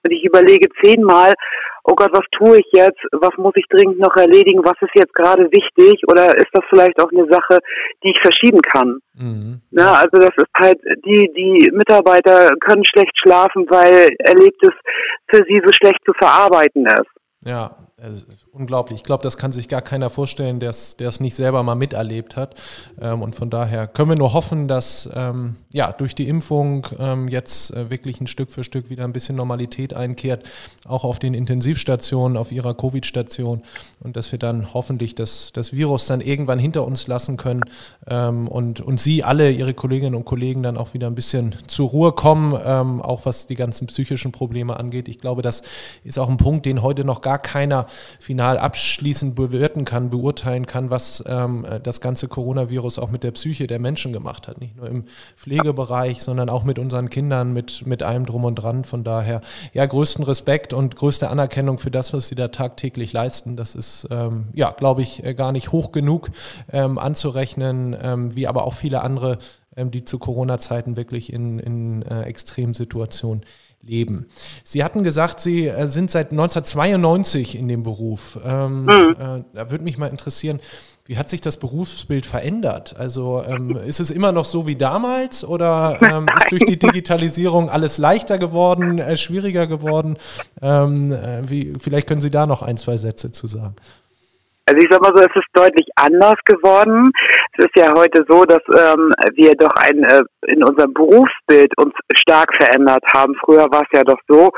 Und 0.03 0.13
ich 0.13 0.25
überlege 0.25 0.69
zehnmal, 0.83 1.35
oh 1.91 1.95
Gott, 1.95 2.11
was 2.13 2.25
tue 2.39 2.59
ich 2.59 2.67
jetzt? 2.73 3.01
Was 3.13 3.37
muss 3.37 3.53
ich 3.57 3.65
dringend 3.69 3.99
noch 3.99 4.15
erledigen? 4.17 4.65
Was 4.65 4.81
ist 4.81 4.95
jetzt 4.95 5.15
gerade 5.15 5.45
wichtig? 5.51 6.03
Oder 6.07 6.37
ist 6.37 6.51
das 6.53 6.63
vielleicht 6.71 7.01
auch 7.01 7.11
eine 7.11 7.27
Sache, 7.29 7.59
die 8.05 8.11
ich 8.11 8.21
verschieben 8.23 8.63
kann? 8.63 8.99
Mhm. 9.15 9.61
Na, 9.71 9.95
also 9.95 10.19
das 10.19 10.31
ist 10.37 10.55
halt, 10.55 10.79
die, 11.05 11.31
die 11.35 11.71
Mitarbeiter 11.73 12.51
können 12.61 12.85
schlecht 12.85 13.13
schlafen, 13.21 13.67
weil 13.69 14.09
Erlebtes 14.21 14.75
für 15.29 15.43
sie 15.49 15.61
so 15.65 15.73
schlecht 15.73 16.01
zu 16.07 16.13
verarbeiten 16.19 16.87
ist. 16.87 17.11
Ja, 17.45 17.75
unglaublich. 18.53 18.99
Ich 18.99 19.03
glaube, 19.05 19.23
das 19.23 19.37
kann 19.37 19.53
sich 19.53 19.69
gar 19.69 19.83
keiner 19.83 20.11
vorstellen, 20.11 20.61
der 20.61 20.71
es 20.71 21.21
nicht 21.21 21.35
selber 21.35 21.63
mal 21.63 21.75
miterlebt 21.75 22.37
hat. 22.37 22.55
Ähm, 23.01 23.23
und 23.23 23.35
von 23.35 23.51
daher 23.51 23.87
können 23.87 24.11
wir 24.11 24.17
nur 24.17 24.33
hoffen, 24.33 24.69
dass 24.69 25.09
ähm, 25.15 25.57
ja, 25.73 25.93
durch 25.93 26.15
die 26.15 26.29
Impfung 26.29 26.87
ähm, 26.99 27.29
jetzt 27.29 27.75
äh, 27.75 27.91
wirklich 27.91 28.21
ein 28.21 28.27
Stück 28.27 28.51
für 28.51 28.65
Stück 28.65 28.91
wieder 28.91 29.05
ein 29.05 29.13
bisschen 29.13 29.37
Normalität 29.37 29.95
einkehrt, 29.95 30.45
auch 30.87 31.05
auf 31.05 31.19
den 31.19 31.35
Intensivstationen, 31.35 32.37
auf 32.37 32.53
ihrer 32.53 32.75
Covid-Station 32.75 33.63
und 34.01 34.17
dass 34.17 34.33
wir 34.33 34.39
dann 34.39 34.73
hoffentlich 34.73 35.15
das, 35.15 35.53
das 35.53 35.73
Virus 35.73 36.07
dann 36.07 36.21
irgendwann 36.21 36.59
hinter 36.59 36.87
uns 36.87 37.07
lassen 37.07 37.37
können 37.37 37.63
und, 38.07 38.81
und 38.81 39.01
Sie 39.01 39.25
alle, 39.25 39.51
Ihre 39.51 39.75
Kolleginnen 39.75 40.15
und 40.15 40.25
Kollegen 40.25 40.63
dann 40.63 40.77
auch 40.77 40.95
wieder 40.95 41.07
ein 41.07 41.15
bisschen 41.15 41.55
zur 41.67 41.89
Ruhe 41.89 42.13
kommen, 42.13 42.55
auch 42.55 43.27
was 43.27 43.47
die 43.47 43.55
ganzen 43.55 43.87
psychischen 43.87 44.33
Probleme 44.33 44.79
angeht. 44.79 45.09
Ich 45.09 45.19
glaube, 45.19 45.43
das 45.43 45.63
ist 46.05 46.19
auch 46.19 46.29
ein 46.29 46.37
Punkt, 46.37 46.67
den 46.67 46.83
heute 46.83 47.05
noch 47.05 47.21
gar 47.21 47.39
keiner 47.39 47.87
final 48.19 48.59
abschließend 48.59 49.35
bewerten 49.35 49.85
kann, 49.85 50.11
beurteilen 50.11 50.67
kann, 50.67 50.91
was 50.91 51.23
ähm, 51.27 51.67
das 51.83 52.01
ganze 52.01 52.29
Coronavirus 52.29 52.99
auch 52.99 53.11
mit 53.11 53.25
der 53.25 53.33
Psyche 53.33 53.67
der 53.67 53.79
Menschen 53.79 54.13
gemacht 54.13 54.49
hat. 54.49 54.61
Nicht 54.61 54.77
nur 54.77 54.89
im 54.89 55.05
Pflegebereich, 55.37 56.23
sondern 56.23 56.49
auch 56.49 56.65
mit 56.65 56.79
unseren 56.79 57.11
Kindern, 57.11 57.53
mit, 57.53 57.87
mit 57.87 58.03
allem 58.03 58.27
drum 58.27 58.45
und 58.45 58.57
dran. 58.57 58.85
Von 58.85 59.05
daher, 59.05 59.41
ja, 59.73 59.87
größten 59.87 60.25
Respekt 60.25 60.73
und 60.73 60.97
größte 60.97 61.29
Anerkennung 61.29 61.79
für 61.79 61.91
das, 61.91 62.13
was 62.13 62.29
sie 62.29 62.35
da 62.35 62.49
tagtäglich 62.49 63.13
leisten. 63.13 63.57
Das 63.57 63.75
ist, 63.75 64.09
ähm, 64.11 64.49
ja, 64.53 64.71
glaube 64.71 65.03
ich, 65.03 65.25
äh, 65.25 65.35
gar 65.35 65.53
nicht 65.53 65.73
hoch 65.73 65.93
genug 65.93 66.31
ähm, 66.73 66.99
anzurechnen, 66.99 67.97
ähm, 68.01 68.35
wie 68.35 68.47
aber 68.47 68.65
auch 68.65 68.75
viele 68.75 69.03
andere, 69.03 69.39
ähm, 69.77 69.91
die 69.91 70.05
zu 70.05 70.19
Corona-Zeiten 70.19 70.97
wirklich 70.97 71.33
in, 71.33 71.59
in 71.59 72.03
äh, 72.03 72.23
Extremsituationen 72.23 73.45
leben. 73.83 74.27
Sie 74.65 74.85
hatten 74.85 75.03
gesagt, 75.03 75.41
Sie 75.41 75.69
äh, 75.69 75.89
sind 75.89 76.11
seit 76.11 76.33
1992 76.33 77.57
in 77.57 77.69
dem 77.69 77.83
Beruf. 77.83 78.39
Ähm, 78.45 78.85
mhm. 78.85 79.17
äh, 79.19 79.43
da 79.55 79.71
würde 79.71 79.85
mich 79.85 79.99
mal 79.99 80.09
interessieren, 80.09 80.61
wie 81.07 81.19
hat 81.19 81.29
sich 81.29 81.41
das 81.41 81.57
Berufsbild 81.57 82.25
verändert? 82.25 82.95
Also 82.97 83.43
ähm, 83.45 83.77
ist 83.77 83.99
es 83.99 84.13
immer 84.13 84.31
noch 84.31 84.45
so 84.45 84.69
wie 84.69 84.77
damals 84.77 85.45
oder 85.45 85.99
ähm, 86.03 86.27
ist 86.37 86.53
durch 86.53 86.65
die 86.67 86.79
Digitalisierung 86.79 87.69
alles 87.69 87.99
leichter 87.99 88.39
geworden, 88.39 89.01
äh, 89.01 89.17
schwieriger 89.17 89.67
geworden? 89.67 90.19
Ähm, 90.63 91.13
äh, 91.13 91.49
wie, 91.51 91.73
vielleicht 91.81 92.07
können 92.07 92.21
Sie 92.21 92.31
da 92.31 92.47
noch 92.47 92.63
ein, 92.63 92.77
zwei 92.77 92.97
Sätze 92.97 93.33
zu 93.33 93.49
sagen. 93.49 93.75
Also 94.71 94.87
ich 94.87 94.89
sag 94.89 95.03
mal 95.03 95.11
so, 95.13 95.21
es 95.21 95.35
ist 95.35 95.49
deutlich 95.53 95.89
anders 95.97 96.37
geworden. 96.45 97.11
Es 97.59 97.65
ist 97.65 97.77
ja 97.77 97.93
heute 97.93 98.25
so, 98.29 98.45
dass 98.45 98.63
ähm, 98.79 99.11
wir 99.35 99.53
doch 99.57 99.75
ein 99.75 100.05
äh, 100.05 100.23
in 100.47 100.63
unserem 100.63 100.95
Berufsbild 100.95 101.73
uns 101.77 101.93
stark 102.15 102.55
verändert 102.55 103.03
haben. 103.13 103.35
Früher 103.45 103.67
war 103.73 103.83
es 103.83 103.99
ja 103.99 104.05
doch 104.05 104.21
so, 104.29 104.51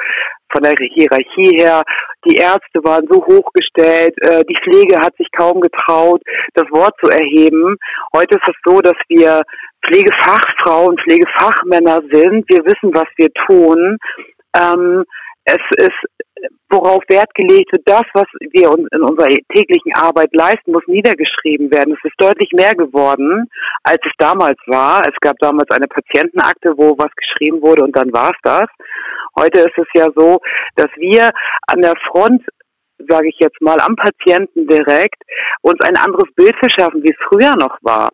von 0.52 0.62
der 0.62 0.74
Hierarchie 0.76 1.56
her, 1.56 1.80
die 2.26 2.36
Ärzte 2.36 2.84
waren 2.84 3.08
so 3.10 3.24
hochgestellt, 3.24 4.12
äh, 4.20 4.42
die 4.44 4.56
Pflege 4.62 5.00
hat 5.00 5.16
sich 5.16 5.28
kaum 5.34 5.62
getraut, 5.62 6.20
das 6.52 6.66
Wort 6.70 6.92
zu 7.02 7.10
erheben. 7.10 7.76
Heute 8.14 8.36
ist 8.36 8.48
es 8.48 8.56
so, 8.66 8.82
dass 8.82 8.98
wir 9.08 9.40
Pflegefachfrauen, 9.86 10.98
Pflegefachmänner 10.98 12.02
sind. 12.12 12.44
Wir 12.50 12.62
wissen, 12.66 12.92
was 12.92 13.08
wir 13.16 13.30
tun. 13.48 13.96
Ähm, 14.54 15.04
es 15.44 15.58
ist, 15.76 15.98
worauf 16.70 17.02
Wert 17.08 17.32
gelegt 17.34 17.72
wird, 17.72 17.82
das, 17.86 18.02
was 18.14 18.24
wir 18.52 18.68
in 18.68 19.02
unserer 19.02 19.28
täglichen 19.54 19.92
Arbeit 19.94 20.30
leisten, 20.32 20.72
muss 20.72 20.86
niedergeschrieben 20.86 21.70
werden. 21.70 21.94
Es 21.94 22.10
ist 22.10 22.20
deutlich 22.20 22.50
mehr 22.52 22.72
geworden, 22.72 23.48
als 23.82 24.00
es 24.04 24.12
damals 24.18 24.58
war. 24.66 25.02
Es 25.02 25.18
gab 25.20 25.38
damals 25.38 25.70
eine 25.70 25.86
Patientenakte, 25.86 26.74
wo 26.76 26.96
was 26.98 27.10
geschrieben 27.16 27.62
wurde 27.62 27.84
und 27.84 27.96
dann 27.96 28.12
war 28.12 28.30
es 28.30 28.38
das. 28.42 28.68
Heute 29.38 29.60
ist 29.60 29.78
es 29.78 29.88
ja 29.94 30.08
so, 30.14 30.38
dass 30.76 30.90
wir 30.96 31.30
an 31.66 31.80
der 31.80 31.94
Front 32.10 32.42
sage 33.08 33.28
ich 33.28 33.36
jetzt 33.40 33.60
mal, 33.60 33.78
am 33.80 33.96
Patienten 33.96 34.66
direkt 34.68 35.20
uns 35.62 35.80
ein 35.80 35.96
anderes 35.96 36.32
Bild 36.36 36.54
verschaffen, 36.56 37.02
wie 37.02 37.10
es 37.10 37.28
früher 37.28 37.54
noch 37.56 37.76
war. 37.82 38.10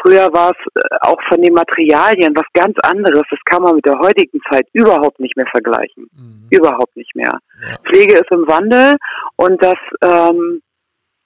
Früher 0.00 0.32
war 0.32 0.50
es 0.50 0.82
äh, 0.82 0.96
auch 1.00 1.20
von 1.28 1.42
den 1.42 1.54
Materialien 1.54 2.34
was 2.34 2.46
ganz 2.54 2.76
anderes. 2.82 3.22
Das 3.30 3.38
kann 3.44 3.62
man 3.62 3.76
mit 3.76 3.86
der 3.86 3.98
heutigen 3.98 4.40
Zeit 4.50 4.66
überhaupt 4.72 5.20
nicht 5.20 5.36
mehr 5.36 5.46
vergleichen. 5.50 6.08
Mhm. 6.12 6.48
Überhaupt 6.50 6.96
nicht 6.96 7.14
mehr. 7.14 7.38
Ja. 7.60 7.76
Pflege 7.84 8.14
ist 8.14 8.30
im 8.30 8.46
Wandel 8.48 8.96
und 9.36 9.62
das 9.62 9.78
ähm, 10.02 10.62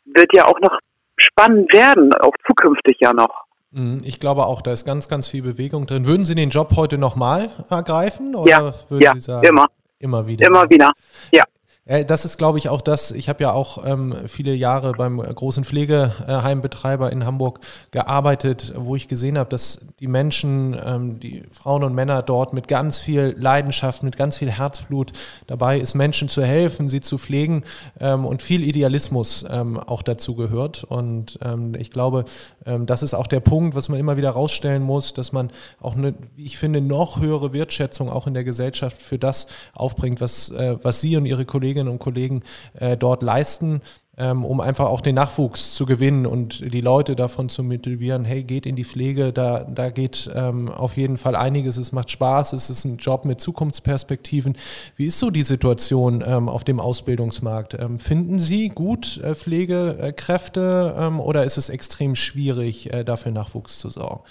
wird 0.05 0.31
ja 0.35 0.47
auch 0.47 0.61
noch 0.61 0.79
spannend 1.17 1.73
werden, 1.73 2.13
auch 2.15 2.35
zukünftig 2.47 2.99
ja 3.01 3.13
noch. 3.13 3.45
Mhm. 3.71 4.01
Ich 4.05 4.19
glaube 4.21 4.47
auch, 4.47 4.63
da 4.63 4.73
ist 4.73 4.85
ganz, 4.85 5.09
ganz 5.09 5.29
viel 5.29 5.43
Bewegung 5.43 5.87
drin. 5.87 6.07
Würden 6.07 6.25
Sie 6.25 6.35
den 6.35 6.51
Job 6.51 6.73
heute 6.77 6.99
nochmal 6.99 7.51
ergreifen? 7.71 8.35
Oder 8.35 8.51
ja, 8.51 8.75
würden 8.89 9.03
ja, 9.03 9.13
Sie 9.13 9.21
sagen, 9.21 9.47
immer. 9.47 9.67
Immer 9.99 10.27
wieder. 10.27 10.47
Immer 10.47 10.69
wieder, 10.69 10.93
ja. 11.33 11.45
Äh, 11.87 12.05
das 12.05 12.25
ist, 12.25 12.37
glaube 12.37 12.59
ich, 12.59 12.69
auch 12.69 12.81
das. 12.81 13.13
Ich 13.13 13.29
habe 13.29 13.43
ja 13.43 13.53
auch 13.53 13.85
ähm, 13.85 14.15
viele 14.27 14.53
Jahre 14.55 14.93
beim 14.93 15.19
großen 15.19 15.65
Pflegeheimbetreiber 15.65 17.11
in 17.11 17.25
Hamburg 17.25 17.61
gearbeitet, 17.93 18.75
wo 18.77 18.97
ich 18.97 19.09
gesehen 19.09 19.39
habe, 19.39 19.49
dass 19.49 19.81
die 20.01 20.09
Menschen, 20.09 20.77
ähm, 20.85 21.21
die 21.21 21.45
Frauen 21.51 21.85
und 21.85 21.95
Männer 21.95 22.23
dort 22.23 22.53
mit 22.53 22.69
ganz 22.69 22.99
viel 22.99 23.35
Leidenschaft, 23.39 24.03
mit 24.03 24.17
ganz 24.17 24.37
viel 24.37 24.51
Herzblut 24.51 25.13
dabei 25.47 25.79
ist, 25.79 25.95
Menschen 25.95 26.29
zu 26.29 26.45
helfen, 26.45 26.89
sie 26.89 27.01
zu 27.01 27.19
pflegen 27.19 27.65
ähm, 28.01 28.25
und 28.27 28.43
viel 28.43 28.63
Idealismus 28.63 29.47
ähm, 29.49 29.79
auch 29.79 30.03
dazu 30.03 30.35
gehört. 30.35 30.85
Und 30.85 31.39
ähm, 31.43 31.75
ich 31.79 31.91
glaube, 31.91 32.25
ähm, 32.67 32.87
das 32.87 33.03
ist 33.03 33.15
auch 33.15 33.29
der 33.29 33.41
Punkt, 33.41 33.77
was 33.77 33.89
man 33.89 34.01
immer 34.01 34.17
wieder 34.17 34.31
rausstellen 34.31 34.83
muss, 34.83 35.15
dass 35.15 35.33
man 35.33 35.51
auch 35.81 35.97
eine, 35.97 36.15
ich 36.37 36.59
finde, 36.59 36.81
noch 36.81 37.21
höhere 37.21 37.53
Wertschätzung 37.53 38.11
auch 38.11 38.27
in 38.27 38.35
der 38.35 38.45
Gesellschaft 38.45 39.01
für 39.01 39.19
das 39.19 39.47
aufbringt, 39.73 40.21
was, 40.21 40.51
äh, 40.51 40.77
was 40.83 41.01
Sie 41.01 41.17
und 41.17 41.27
Ihre 41.27 41.45
Kollegen 41.45 41.76
Kolleginnen 41.77 41.89
und 41.89 41.99
Kollegen 41.99 42.43
äh, 42.81 42.97
dort 42.97 43.23
leisten, 43.23 43.81
ähm, 44.19 44.45
um 44.47 44.61
einfach 44.63 44.87
auch 44.87 45.03
den 45.03 45.15
Nachwuchs 45.15 45.75
zu 45.75 45.85
gewinnen 45.85 46.25
und 46.25 46.73
die 46.73 46.81
Leute 46.81 47.15
davon 47.17 47.51
zu 47.51 47.63
motivieren, 47.63 48.25
hey, 48.25 48.45
geht 48.45 48.65
in 48.65 48.77
die 48.77 48.85
Pflege, 48.85 49.31
da, 49.33 49.65
da 49.65 49.91
geht 49.91 50.31
ähm, 50.35 50.71
auf 50.71 50.97
jeden 50.97 51.19
Fall 51.19 51.37
einiges, 51.37 51.77
es 51.77 51.93
macht 51.93 52.11
Spaß, 52.11 52.55
es 52.55 52.71
ist 52.71 52.87
ein 52.87 52.97
Job 52.97 53.27
mit 53.27 53.43
Zukunftsperspektiven. 53.43 54.57
Wie 54.97 55.07
ist 55.07 55.19
so 55.19 55.31
die 55.31 55.43
Situation 55.43 56.25
ähm, 56.27 56.49
auf 56.49 56.65
dem 56.65 56.81
Ausbildungsmarkt? 56.81 57.75
Ähm, 57.75 57.99
finden 57.99 58.39
Sie 58.39 58.71
gut 58.71 59.21
äh, 59.23 59.35
Pflegekräfte 59.35 60.95
ähm, 60.99 61.21
oder 61.21 61.45
ist 61.45 61.59
es 61.59 61.69
extrem 61.69 62.15
schwierig, 62.15 62.91
äh, 62.93 63.05
dafür 63.05 63.33
Nachwuchs 63.33 63.79
zu 63.79 63.91
sorgen? 63.91 64.23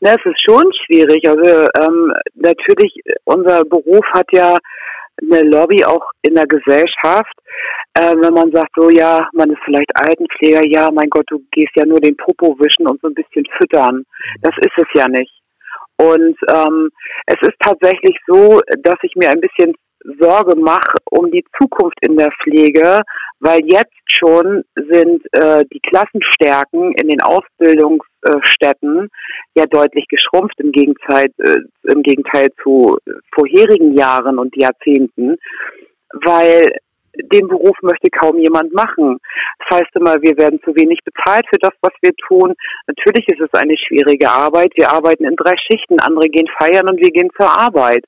Ja, 0.00 0.10
es 0.10 0.26
ist 0.26 0.42
schon 0.44 0.70
schwierig. 0.84 1.26
Also 1.26 1.68
ähm, 1.80 2.12
natürlich, 2.34 2.92
unser 3.24 3.64
Beruf 3.64 4.04
hat 4.12 4.26
ja 4.32 4.58
eine 5.20 5.42
Lobby 5.48 5.84
auch 5.84 6.04
in 6.22 6.34
der 6.34 6.46
Gesellschaft. 6.46 7.34
Äh, 7.94 8.14
wenn 8.20 8.34
man 8.34 8.50
sagt, 8.52 8.72
so 8.76 8.90
ja, 8.90 9.28
man 9.32 9.50
ist 9.50 9.60
vielleicht 9.64 9.90
Altenpfleger, 9.94 10.62
ja, 10.66 10.90
mein 10.92 11.08
Gott, 11.10 11.26
du 11.28 11.40
gehst 11.52 11.70
ja 11.76 11.86
nur 11.86 12.00
den 12.00 12.16
Popo 12.16 12.58
wischen 12.58 12.88
und 12.88 13.00
so 13.00 13.08
ein 13.08 13.14
bisschen 13.14 13.44
füttern. 13.56 14.04
Das 14.42 14.54
ist 14.60 14.76
es 14.76 14.88
ja 14.94 15.08
nicht. 15.08 15.32
Und 15.96 16.36
ähm, 16.50 16.90
es 17.26 17.36
ist 17.42 17.56
tatsächlich 17.60 18.16
so, 18.26 18.60
dass 18.82 18.96
ich 19.02 19.14
mir 19.14 19.30
ein 19.30 19.40
bisschen 19.40 19.74
Sorge 20.18 20.56
mache 20.56 20.96
um 21.10 21.30
die 21.30 21.44
Zukunft 21.58 21.96
in 22.02 22.16
der 22.16 22.30
Pflege, 22.42 23.00
weil 23.40 23.60
jetzt 23.64 23.94
schon 24.06 24.64
sind 24.74 25.22
äh, 25.32 25.64
die 25.72 25.80
Klassenstärken 25.80 26.92
in 27.00 27.08
den 27.08 27.22
Ausbildungsstätten 27.22 29.08
ja 29.54 29.66
deutlich 29.66 30.06
geschrumpft 30.08 30.60
im 30.60 30.72
Gegenteil, 30.72 31.26
äh, 31.38 31.60
im 31.92 32.02
Gegenteil 32.02 32.48
zu 32.62 32.98
vorherigen 33.34 33.96
Jahren 33.96 34.38
und 34.38 34.54
Jahrzehnten, 34.56 35.36
weil 36.24 36.62
den 37.32 37.48
Beruf 37.48 37.76
möchte 37.82 38.10
kaum 38.10 38.38
jemand 38.38 38.72
machen. 38.74 39.18
Das 39.58 39.78
heißt 39.78 39.94
immer, 39.94 40.20
wir 40.22 40.36
werden 40.36 40.60
zu 40.64 40.74
wenig 40.74 40.98
bezahlt 41.04 41.46
für 41.48 41.58
das, 41.60 41.72
was 41.80 41.92
wir 42.02 42.10
tun. 42.26 42.54
Natürlich 42.86 43.26
ist 43.28 43.40
es 43.40 43.60
eine 43.60 43.76
schwierige 43.76 44.28
Arbeit. 44.28 44.72
Wir 44.74 44.92
arbeiten 44.92 45.24
in 45.24 45.36
drei 45.36 45.54
Schichten, 45.56 46.00
andere 46.00 46.28
gehen 46.28 46.48
feiern 46.58 46.88
und 46.88 47.00
wir 47.00 47.10
gehen 47.10 47.30
zur 47.38 47.48
Arbeit. 47.48 48.04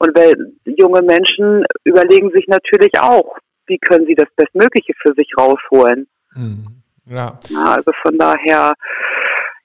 Und 0.00 0.16
weil 0.16 0.34
junge 0.64 1.02
Menschen 1.02 1.64
überlegen 1.84 2.30
sich 2.30 2.46
natürlich 2.48 2.92
auch, 2.98 3.36
wie 3.66 3.78
können 3.78 4.06
sie 4.06 4.14
das 4.14 4.28
Bestmögliche 4.34 4.94
für 5.00 5.12
sich 5.14 5.30
rausholen. 5.38 6.08
Mhm. 6.34 6.82
Ja. 7.04 7.38
ja. 7.50 7.72
Also 7.74 7.92
von 8.02 8.16
daher, 8.16 8.72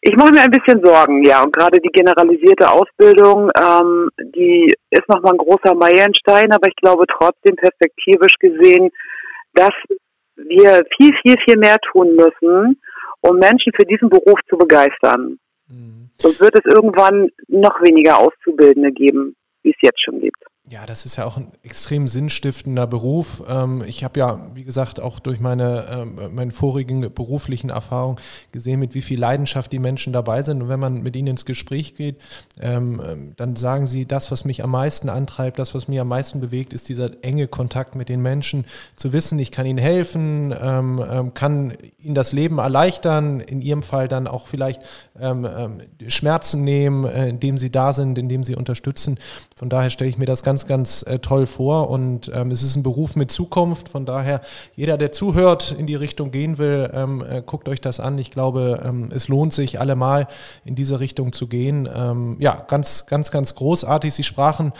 ich 0.01 0.13
mache 0.17 0.33
mir 0.33 0.41
ein 0.41 0.51
bisschen 0.51 0.83
Sorgen, 0.83 1.23
ja. 1.23 1.41
Und 1.41 1.55
gerade 1.55 1.79
die 1.79 1.89
generalisierte 1.89 2.69
Ausbildung, 2.69 3.49
ähm, 3.57 4.09
die 4.35 4.73
ist 4.89 5.07
nochmal 5.07 5.33
ein 5.33 5.37
großer 5.37 5.73
Meilenstein, 5.73 6.51
aber 6.51 6.67
ich 6.67 6.75
glaube 6.75 7.05
trotzdem 7.07 7.55
perspektivisch 7.55 8.35
gesehen, 8.39 8.91
dass 9.53 9.73
wir 10.35 10.83
viel, 10.97 11.11
viel, 11.21 11.35
viel 11.45 11.57
mehr 11.57 11.77
tun 11.93 12.13
müssen, 12.13 12.81
um 13.21 13.37
Menschen 13.37 13.71
für 13.73 13.85
diesen 13.85 14.09
Beruf 14.09 14.39
zu 14.49 14.57
begeistern. 14.57 15.39
Mhm. 15.69 16.09
Sonst 16.17 16.41
wird 16.41 16.59
es 16.59 16.65
irgendwann 16.65 17.29
noch 17.47 17.81
weniger 17.81 18.19
Auszubildende 18.19 18.91
geben 18.91 19.37
wie 19.65 19.71
es 19.71 19.81
jetzt 19.81 20.01
schon 20.03 20.19
gibt. 20.21 20.41
Ja, 20.67 20.87
das 20.87 21.05
ist 21.05 21.17
ja 21.17 21.25
auch 21.25 21.37
ein 21.37 21.51
extrem 21.61 22.07
sinnstiftender 22.07 22.87
Beruf. 22.87 23.43
Ähm, 23.47 23.83
ich 23.85 24.03
habe 24.03 24.19
ja, 24.19 24.47
wie 24.55 24.63
gesagt, 24.63 24.99
auch 24.99 25.19
durch 25.19 25.39
meine, 25.39 25.85
ähm, 25.91 26.33
meine 26.33 26.51
vorigen 26.51 27.13
beruflichen 27.13 27.69
Erfahrungen 27.69 28.17
gesehen, 28.51 28.79
mit 28.79 28.95
wie 28.95 29.03
viel 29.03 29.19
Leidenschaft 29.19 29.71
die 29.71 29.77
Menschen 29.77 30.11
dabei 30.11 30.41
sind. 30.41 30.63
Und 30.63 30.69
wenn 30.69 30.79
man 30.79 31.03
mit 31.03 31.15
ihnen 31.15 31.27
ins 31.27 31.45
Gespräch 31.45 31.93
geht, 31.93 32.19
ähm, 32.59 33.33
dann 33.37 33.55
sagen 33.55 33.85
sie, 33.85 34.07
das, 34.07 34.31
was 34.31 34.43
mich 34.43 34.63
am 34.63 34.71
meisten 34.71 35.07
antreibt, 35.07 35.59
das, 35.59 35.75
was 35.75 35.87
mich 35.87 35.99
am 35.99 36.07
meisten 36.07 36.39
bewegt, 36.39 36.73
ist 36.73 36.89
dieser 36.89 37.11
enge 37.23 37.47
Kontakt 37.47 37.93
mit 37.93 38.09
den 38.09 38.23
Menschen. 38.23 38.65
Zu 38.95 39.13
wissen, 39.13 39.37
ich 39.37 39.51
kann 39.51 39.67
ihnen 39.67 39.77
helfen, 39.77 40.53
kann 41.33 41.73
ihnen 41.99 42.15
das 42.15 42.31
Leben 42.31 42.57
erleichtern, 42.57 43.39
in 43.39 43.61
ihrem 43.61 43.83
Fall 43.83 44.07
dann 44.07 44.27
auch 44.27 44.47
vielleicht 44.47 44.81
Schmerzen 46.07 46.63
nehmen, 46.63 47.05
äh, 47.05 47.29
indem 47.29 47.57
sie 47.57 47.71
da 47.71 47.93
sind, 47.93 48.17
indem 48.17 48.43
sie 48.43 48.55
unterstützen. 48.55 49.19
Von 49.55 49.69
daher 49.69 49.89
stelle 49.89 50.09
ich 50.09 50.17
mir 50.17 50.25
das 50.25 50.43
ganz 50.43 50.54
ganz, 50.55 50.67
ganz 50.67 51.03
äh, 51.03 51.19
toll 51.19 51.47
vor 51.47 51.89
und 51.89 52.31
ähm, 52.33 52.49
es 52.49 52.63
ist 52.63 52.77
ein 52.77 52.83
Beruf 52.83 53.17
mit 53.17 53.29
Zukunft. 53.29 53.89
Von 53.89 54.05
daher, 54.05 54.39
jeder, 54.73 54.97
der 54.97 55.11
zuhört, 55.11 55.75
in 55.77 55.85
die 55.85 55.95
Richtung 55.95 56.31
gehen 56.31 56.57
will, 56.57 56.89
ähm, 56.93 57.21
äh, 57.29 57.41
guckt 57.45 57.67
euch 57.67 57.81
das 57.81 57.99
an. 57.99 58.17
Ich 58.17 58.31
glaube, 58.31 58.81
ähm, 58.85 59.09
es 59.13 59.27
lohnt 59.27 59.51
sich 59.51 59.81
allemal 59.81 60.29
in 60.63 60.75
diese 60.75 61.01
Richtung 61.01 61.33
zu 61.33 61.47
gehen. 61.47 61.89
Ähm, 61.93 62.37
ja, 62.39 62.63
ganz, 62.69 63.05
ganz, 63.05 63.31
ganz 63.31 63.55
großartig. 63.55 64.13
Sie 64.13 64.23
sprachen 64.23 64.71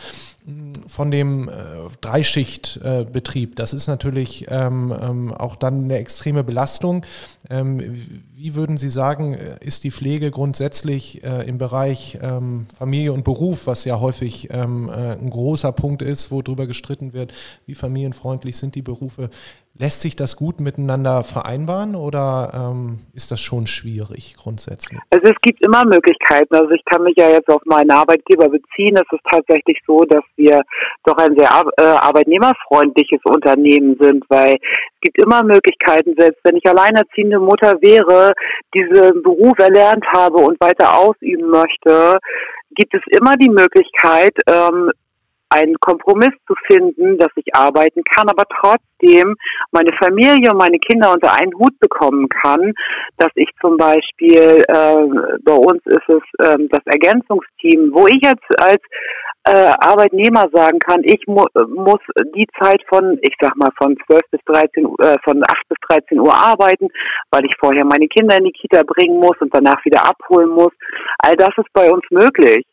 von 0.86 1.10
dem 1.10 1.48
äh, 1.48 1.52
Dreischichtbetrieb. 2.00 3.50
Äh, 3.50 3.54
das 3.56 3.72
ist 3.72 3.88
natürlich 3.88 4.46
ähm, 4.48 4.94
ähm, 5.00 5.34
auch 5.34 5.56
dann 5.56 5.84
eine 5.84 5.98
extreme 5.98 6.44
Belastung. 6.44 7.04
Ähm, 7.50 8.06
wie 8.36 8.54
würden 8.54 8.76
Sie 8.76 8.88
sagen, 8.88 9.34
äh, 9.34 9.58
ist 9.60 9.82
die 9.82 9.90
Pflege 9.90 10.30
grundsätzlich 10.30 11.24
äh, 11.24 11.48
im 11.48 11.58
Bereich 11.58 12.18
ähm, 12.22 12.66
Familie 12.76 13.12
und 13.12 13.24
Beruf, 13.24 13.66
was 13.66 13.84
ja 13.84 13.98
häufig 13.98 14.48
ähm, 14.52 14.88
äh, 14.88 15.16
ein 15.16 15.30
großer 15.30 15.72
Punkt 15.72 16.02
ist, 16.02 16.30
wo 16.30 16.42
darüber 16.42 16.68
gestritten 16.68 17.12
wird, 17.12 17.32
wie 17.66 17.74
familienfreundlich 17.74 18.56
sind 18.56 18.76
die 18.76 18.82
Berufe, 18.82 19.30
Lässt 19.78 20.00
sich 20.00 20.16
das 20.16 20.36
gut 20.36 20.58
miteinander 20.58 21.22
vereinbaren 21.22 21.96
oder 21.96 22.50
ähm, 22.54 23.00
ist 23.14 23.30
das 23.30 23.42
schon 23.42 23.66
schwierig 23.66 24.34
grundsätzlich? 24.38 24.98
Also 25.10 25.26
es 25.26 25.36
gibt 25.42 25.62
immer 25.64 25.84
Möglichkeiten. 25.84 26.54
Also 26.54 26.70
ich 26.70 26.82
kann 26.86 27.02
mich 27.02 27.14
ja 27.16 27.28
jetzt 27.28 27.48
auf 27.48 27.60
meinen 27.66 27.90
Arbeitgeber 27.90 28.48
beziehen. 28.48 28.96
Es 28.96 29.12
ist 29.12 29.24
tatsächlich 29.30 29.78
so, 29.86 30.00
dass 30.04 30.24
wir 30.36 30.62
doch 31.04 31.18
ein 31.18 31.36
sehr 31.36 31.50
äh, 31.76 31.82
arbeitnehmerfreundliches 31.82 33.20
Unternehmen 33.24 33.96
sind, 34.00 34.24
weil 34.28 34.54
es 34.54 35.00
gibt 35.02 35.18
immer 35.18 35.42
Möglichkeiten, 35.42 36.14
selbst 36.16 36.40
wenn 36.44 36.56
ich 36.56 36.66
alleinerziehende 36.66 37.38
Mutter 37.38 37.74
wäre, 37.82 38.32
diesen 38.72 39.22
Beruf 39.22 39.58
erlernt 39.58 40.04
habe 40.14 40.38
und 40.38 40.58
weiter 40.58 40.96
ausüben 40.98 41.50
möchte, 41.50 42.18
gibt 42.76 42.94
es 42.94 43.02
immer 43.18 43.36
die 43.36 43.50
Möglichkeit, 43.50 44.32
ähm, 44.46 44.90
einen 45.50 45.76
Kompromiss 45.80 46.34
zu 46.46 46.54
finden, 46.66 47.18
dass 47.18 47.30
ich 47.36 47.54
arbeiten 47.54 48.02
kann, 48.04 48.28
aber 48.28 48.44
trotzdem 48.60 49.36
meine 49.70 49.92
Familie 49.98 50.50
und 50.50 50.58
meine 50.58 50.78
Kinder 50.78 51.12
unter 51.12 51.32
einen 51.32 51.54
Hut 51.54 51.78
bekommen 51.78 52.28
kann, 52.28 52.72
dass 53.18 53.30
ich 53.34 53.48
zum 53.60 53.76
Beispiel, 53.76 54.64
äh, 54.66 55.02
bei 55.44 55.54
uns 55.54 55.80
ist 55.86 56.08
es 56.08 56.22
äh, 56.38 56.56
das 56.70 56.82
Ergänzungsteam, 56.86 57.90
wo 57.92 58.06
ich 58.06 58.20
jetzt 58.22 58.60
als 58.60 58.82
äh, 59.46 59.72
Arbeitnehmer 59.78 60.46
sagen 60.52 60.78
kann, 60.80 61.02
ich 61.04 61.22
mu 61.26 61.44
muss 61.68 62.00
die 62.34 62.46
Zeit 62.60 62.82
von, 62.88 63.16
ich 63.22 63.34
sag 63.40 63.54
mal, 63.56 63.70
von 63.78 63.96
12 64.06 64.22
bis 64.32 64.40
13, 64.46 64.84
äh, 64.98 65.16
von 65.22 65.40
8 65.46 65.68
bis 65.68 65.78
13 65.88 66.18
Uhr 66.18 66.34
arbeiten, 66.34 66.88
weil 67.30 67.44
ich 67.44 67.54
vorher 67.60 67.84
meine 67.84 68.08
Kinder 68.08 68.36
in 68.38 68.44
die 68.44 68.52
Kita 68.52 68.82
bringen 68.82 69.20
muss 69.20 69.36
und 69.40 69.54
danach 69.54 69.84
wieder 69.84 70.04
abholen 70.04 70.48
muss. 70.48 70.72
All 71.20 71.36
das 71.36 71.50
ist 71.56 71.72
bei 71.72 71.90
uns 71.90 72.02
möglich. 72.10 72.66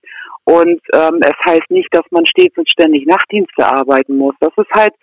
Und 0.46 0.82
ähm, 0.94 1.20
es 1.22 1.46
heißt 1.46 1.70
nicht, 1.70 1.88
dass 1.92 2.04
man 2.12 2.26
stets 2.26 2.58
und 2.58 2.70
ständig 2.70 3.06
Nachtdienste 3.06 3.66
arbeiten 3.66 4.18
muss. 4.18 4.36
Das 4.40 4.52
ist 4.58 4.70
halt, 4.76 4.94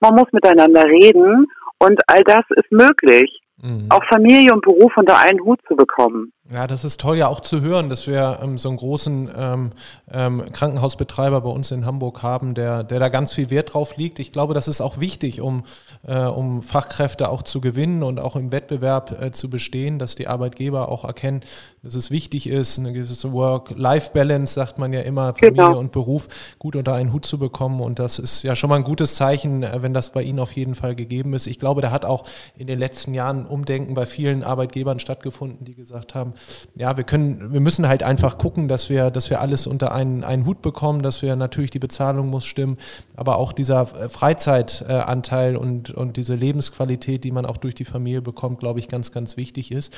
man 0.00 0.14
muss 0.14 0.30
miteinander 0.32 0.84
reden 0.84 1.46
und 1.78 2.00
all 2.06 2.22
das 2.22 2.44
ist 2.50 2.70
möglich. 2.70 3.40
Mhm. 3.62 3.86
Auch 3.90 4.04
Familie 4.08 4.52
und 4.52 4.62
Beruf 4.62 4.96
unter 4.96 5.18
einen 5.18 5.40
Hut 5.42 5.60
zu 5.66 5.74
bekommen. 5.74 6.32
Ja, 6.52 6.68
das 6.68 6.84
ist 6.84 7.00
toll 7.00 7.18
ja 7.18 7.26
auch 7.26 7.40
zu 7.40 7.60
hören, 7.60 7.90
dass 7.90 8.06
wir 8.06 8.38
ähm, 8.40 8.56
so 8.56 8.68
einen 8.68 8.78
großen 8.78 9.30
ähm, 9.36 9.70
ähm, 10.12 10.44
Krankenhausbetreiber 10.52 11.40
bei 11.40 11.50
uns 11.50 11.72
in 11.72 11.84
Hamburg 11.84 12.22
haben, 12.22 12.54
der, 12.54 12.84
der 12.84 13.00
da 13.00 13.08
ganz 13.08 13.32
viel 13.32 13.50
Wert 13.50 13.74
drauf 13.74 13.96
liegt. 13.96 14.20
Ich 14.20 14.30
glaube, 14.30 14.54
das 14.54 14.68
ist 14.68 14.80
auch 14.80 15.00
wichtig, 15.00 15.40
um, 15.40 15.64
äh, 16.06 16.16
um 16.16 16.62
Fachkräfte 16.62 17.30
auch 17.30 17.42
zu 17.42 17.60
gewinnen 17.60 18.04
und 18.04 18.20
auch 18.20 18.36
im 18.36 18.52
Wettbewerb 18.52 19.20
äh, 19.20 19.32
zu 19.32 19.50
bestehen, 19.50 19.98
dass 19.98 20.14
die 20.14 20.28
Arbeitgeber 20.28 20.88
auch 20.88 21.04
erkennen, 21.04 21.40
dass 21.82 21.96
es 21.96 22.12
wichtig 22.12 22.48
ist, 22.48 22.78
eine 22.78 22.92
gewisse 22.92 23.32
Work-Life-Balance, 23.32 24.54
sagt 24.54 24.78
man 24.78 24.92
ja 24.92 25.00
immer, 25.00 25.34
Familie 25.34 25.66
genau. 25.66 25.78
und 25.78 25.90
Beruf 25.90 26.28
gut 26.60 26.76
unter 26.76 26.94
einen 26.94 27.12
Hut 27.12 27.26
zu 27.26 27.38
bekommen. 27.38 27.80
Und 27.80 27.98
das 27.98 28.20
ist 28.20 28.44
ja 28.44 28.54
schon 28.54 28.70
mal 28.70 28.76
ein 28.76 28.84
gutes 28.84 29.16
Zeichen, 29.16 29.64
äh, 29.64 29.82
wenn 29.82 29.94
das 29.94 30.10
bei 30.10 30.22
Ihnen 30.22 30.38
auf 30.38 30.52
jeden 30.52 30.76
Fall 30.76 30.94
gegeben 30.94 31.34
ist. 31.34 31.48
Ich 31.48 31.58
glaube, 31.58 31.80
da 31.80 31.90
hat 31.90 32.04
auch 32.04 32.24
in 32.56 32.68
den 32.68 32.78
letzten 32.78 33.14
Jahren 33.14 33.46
Umdenken 33.46 33.94
bei 33.94 34.06
vielen 34.06 34.44
Arbeitgebern 34.44 35.00
stattgefunden, 35.00 35.64
die 35.64 35.74
gesagt 35.74 36.14
haben, 36.14 36.34
ja, 36.76 36.96
wir 36.96 37.04
können, 37.04 37.52
wir 37.52 37.60
müssen 37.60 37.88
halt 37.88 38.02
einfach 38.02 38.38
gucken, 38.38 38.68
dass 38.68 38.88
wir, 38.88 39.10
dass 39.10 39.30
wir 39.30 39.40
alles 39.40 39.66
unter 39.66 39.92
einen, 39.92 40.24
einen 40.24 40.46
Hut 40.46 40.62
bekommen, 40.62 41.02
dass 41.02 41.22
wir 41.22 41.36
natürlich 41.36 41.70
die 41.70 41.78
Bezahlung 41.78 42.28
muss 42.28 42.44
stimmen, 42.44 42.76
aber 43.14 43.36
auch 43.36 43.52
dieser 43.52 43.82
äh, 43.82 44.08
Freizeitanteil 44.08 45.56
und, 45.56 45.90
und 45.90 46.16
diese 46.16 46.34
Lebensqualität, 46.34 47.24
die 47.24 47.30
man 47.30 47.46
auch 47.46 47.56
durch 47.56 47.74
die 47.74 47.84
Familie 47.84 48.22
bekommt, 48.22 48.58
glaube 48.58 48.78
ich, 48.78 48.88
ganz, 48.88 49.12
ganz 49.12 49.36
wichtig 49.36 49.72
ist. 49.72 49.92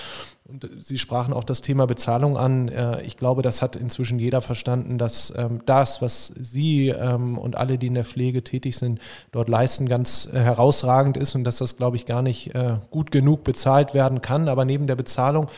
Und 0.48 0.68
Sie 0.80 0.98
sprachen 0.98 1.34
auch 1.34 1.44
das 1.44 1.60
Thema 1.60 1.86
Bezahlung 1.86 2.36
an. 2.36 2.68
Äh, 2.68 3.02
ich 3.02 3.16
glaube, 3.16 3.42
das 3.42 3.60
hat 3.60 3.76
inzwischen 3.76 4.18
jeder 4.18 4.40
verstanden, 4.40 4.98
dass 4.98 5.32
ähm, 5.36 5.60
das, 5.66 6.00
was 6.00 6.32
Sie 6.38 6.88
ähm, 6.88 7.36
und 7.36 7.56
alle, 7.56 7.76
die 7.76 7.88
in 7.88 7.94
der 7.94 8.04
Pflege 8.04 8.42
tätig 8.42 8.78
sind, 8.78 9.00
dort 9.32 9.48
leisten, 9.48 9.88
ganz 9.88 10.28
äh, 10.32 10.38
herausragend 10.38 11.16
ist 11.16 11.34
und 11.34 11.44
dass 11.44 11.58
das, 11.58 11.76
glaube 11.76 11.96
ich, 11.96 12.06
gar 12.06 12.22
nicht 12.22 12.52
gut 12.90 13.10
genug 13.10 13.44
bezahlt 13.44 13.94
werden 13.94 14.22
kann. 14.22 14.48
Aber 14.48 14.64
neben 14.64 14.86
der 14.86 14.96
Bezahlung 14.96 15.48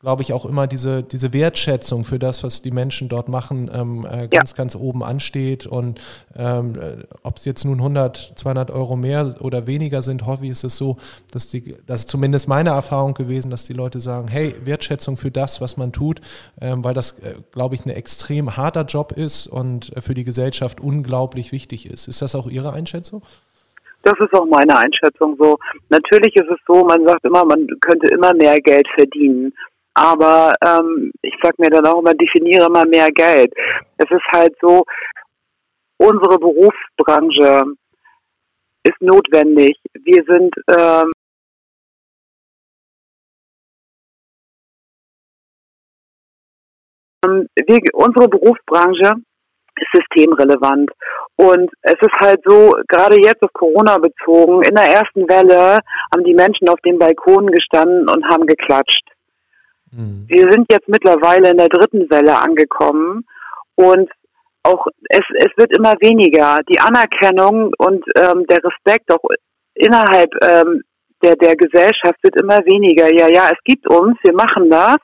glaube 0.00 0.22
ich, 0.22 0.32
auch 0.32 0.46
immer 0.46 0.66
diese, 0.66 1.02
diese 1.02 1.34
Wertschätzung 1.34 2.04
für 2.04 2.18
das, 2.18 2.42
was 2.42 2.62
die 2.62 2.70
Menschen 2.70 3.10
dort 3.10 3.28
machen, 3.28 3.70
ähm, 3.72 4.06
äh, 4.10 4.28
ganz, 4.28 4.50
ja. 4.50 4.56
ganz 4.56 4.74
oben 4.74 5.04
ansteht. 5.04 5.66
Und 5.66 6.00
ähm, 6.34 6.72
äh, 6.76 7.04
ob 7.22 7.36
es 7.36 7.44
jetzt 7.44 7.64
nun 7.64 7.78
100, 7.78 8.32
200 8.36 8.70
Euro 8.70 8.96
mehr 8.96 9.34
oder 9.40 9.66
weniger 9.66 10.00
sind, 10.00 10.24
hoffe 10.24 10.44
ich, 10.44 10.52
ist 10.52 10.64
es 10.64 10.78
so, 10.78 10.96
dass 11.32 11.50
die, 11.50 11.76
das 11.86 12.00
ist 12.00 12.08
zumindest 12.08 12.48
meine 12.48 12.70
Erfahrung 12.70 13.12
gewesen, 13.12 13.50
dass 13.50 13.64
die 13.64 13.74
Leute 13.74 14.00
sagen, 14.00 14.28
hey, 14.28 14.54
Wertschätzung 14.64 15.18
für 15.18 15.30
das, 15.30 15.60
was 15.60 15.76
man 15.76 15.92
tut, 15.92 16.22
ähm, 16.62 16.82
weil 16.82 16.94
das, 16.94 17.18
äh, 17.18 17.34
glaube 17.52 17.74
ich, 17.74 17.84
ein 17.84 17.90
extrem 17.90 18.56
harter 18.56 18.84
Job 18.84 19.12
ist 19.12 19.48
und 19.48 19.94
äh, 19.94 20.00
für 20.00 20.14
die 20.14 20.24
Gesellschaft 20.24 20.80
unglaublich 20.80 21.52
wichtig 21.52 21.84
ist. 21.90 22.08
Ist 22.08 22.22
das 22.22 22.34
auch 22.34 22.46
Ihre 22.46 22.72
Einschätzung? 22.72 23.22
Das 24.02 24.14
ist 24.18 24.32
auch 24.32 24.46
meine 24.46 24.74
Einschätzung 24.78 25.36
so. 25.38 25.58
Natürlich 25.90 26.34
ist 26.34 26.48
es 26.48 26.58
so, 26.66 26.84
man 26.84 27.06
sagt 27.06 27.22
immer, 27.24 27.44
man 27.44 27.66
könnte 27.82 28.06
immer 28.14 28.32
mehr 28.32 28.58
Geld 28.60 28.88
verdienen. 28.94 29.52
Aber 29.94 30.52
ähm, 30.64 31.10
ich 31.22 31.34
sag 31.42 31.58
mir 31.58 31.70
dann 31.70 31.86
auch 31.86 32.00
immer, 32.00 32.14
definiere 32.14 32.70
mal 32.70 32.86
mehr 32.86 33.10
Geld. 33.10 33.52
Es 33.98 34.10
ist 34.10 34.26
halt 34.32 34.54
so, 34.60 34.84
unsere 35.98 36.38
Berufsbranche 36.38 37.64
ist 38.84 39.00
notwendig. 39.00 39.76
Wir 39.94 40.22
sind 40.26 40.54
ähm, 40.68 41.10
wir, 47.22 47.78
unsere 47.92 48.28
Berufsbranche 48.28 49.12
ist 49.76 49.88
systemrelevant. 49.92 50.90
Und 51.36 51.70
es 51.82 51.94
ist 52.00 52.20
halt 52.20 52.40
so, 52.44 52.74
gerade 52.88 53.16
jetzt 53.20 53.42
auf 53.42 53.52
Corona 53.52 53.98
bezogen, 53.98 54.62
in 54.62 54.74
der 54.74 54.94
ersten 54.94 55.28
Welle 55.28 55.78
haben 56.12 56.24
die 56.24 56.34
Menschen 56.34 56.68
auf 56.68 56.80
den 56.80 56.98
Balkonen 56.98 57.50
gestanden 57.50 58.08
und 58.08 58.24
haben 58.28 58.46
geklatscht. 58.46 59.04
Mhm. 59.92 60.24
Wir 60.28 60.50
sind 60.50 60.66
jetzt 60.70 60.88
mittlerweile 60.88 61.50
in 61.50 61.58
der 61.58 61.68
dritten 61.68 62.10
Welle 62.10 62.40
angekommen 62.40 63.24
und 63.74 64.10
auch 64.62 64.86
es, 65.08 65.24
es 65.36 65.50
wird 65.56 65.76
immer 65.76 65.94
weniger. 66.00 66.58
Die 66.68 66.78
Anerkennung 66.80 67.72
und 67.78 68.04
ähm, 68.16 68.46
der 68.46 68.58
Respekt 68.62 69.10
auch 69.10 69.22
innerhalb 69.74 70.30
ähm, 70.42 70.82
der, 71.22 71.36
der 71.36 71.56
Gesellschaft 71.56 72.22
wird 72.22 72.40
immer 72.40 72.58
weniger. 72.58 73.06
Ja, 73.14 73.28
ja, 73.28 73.48
es 73.50 73.58
gibt 73.64 73.88
uns, 73.88 74.16
wir 74.22 74.34
machen 74.34 74.70
das 74.70 74.98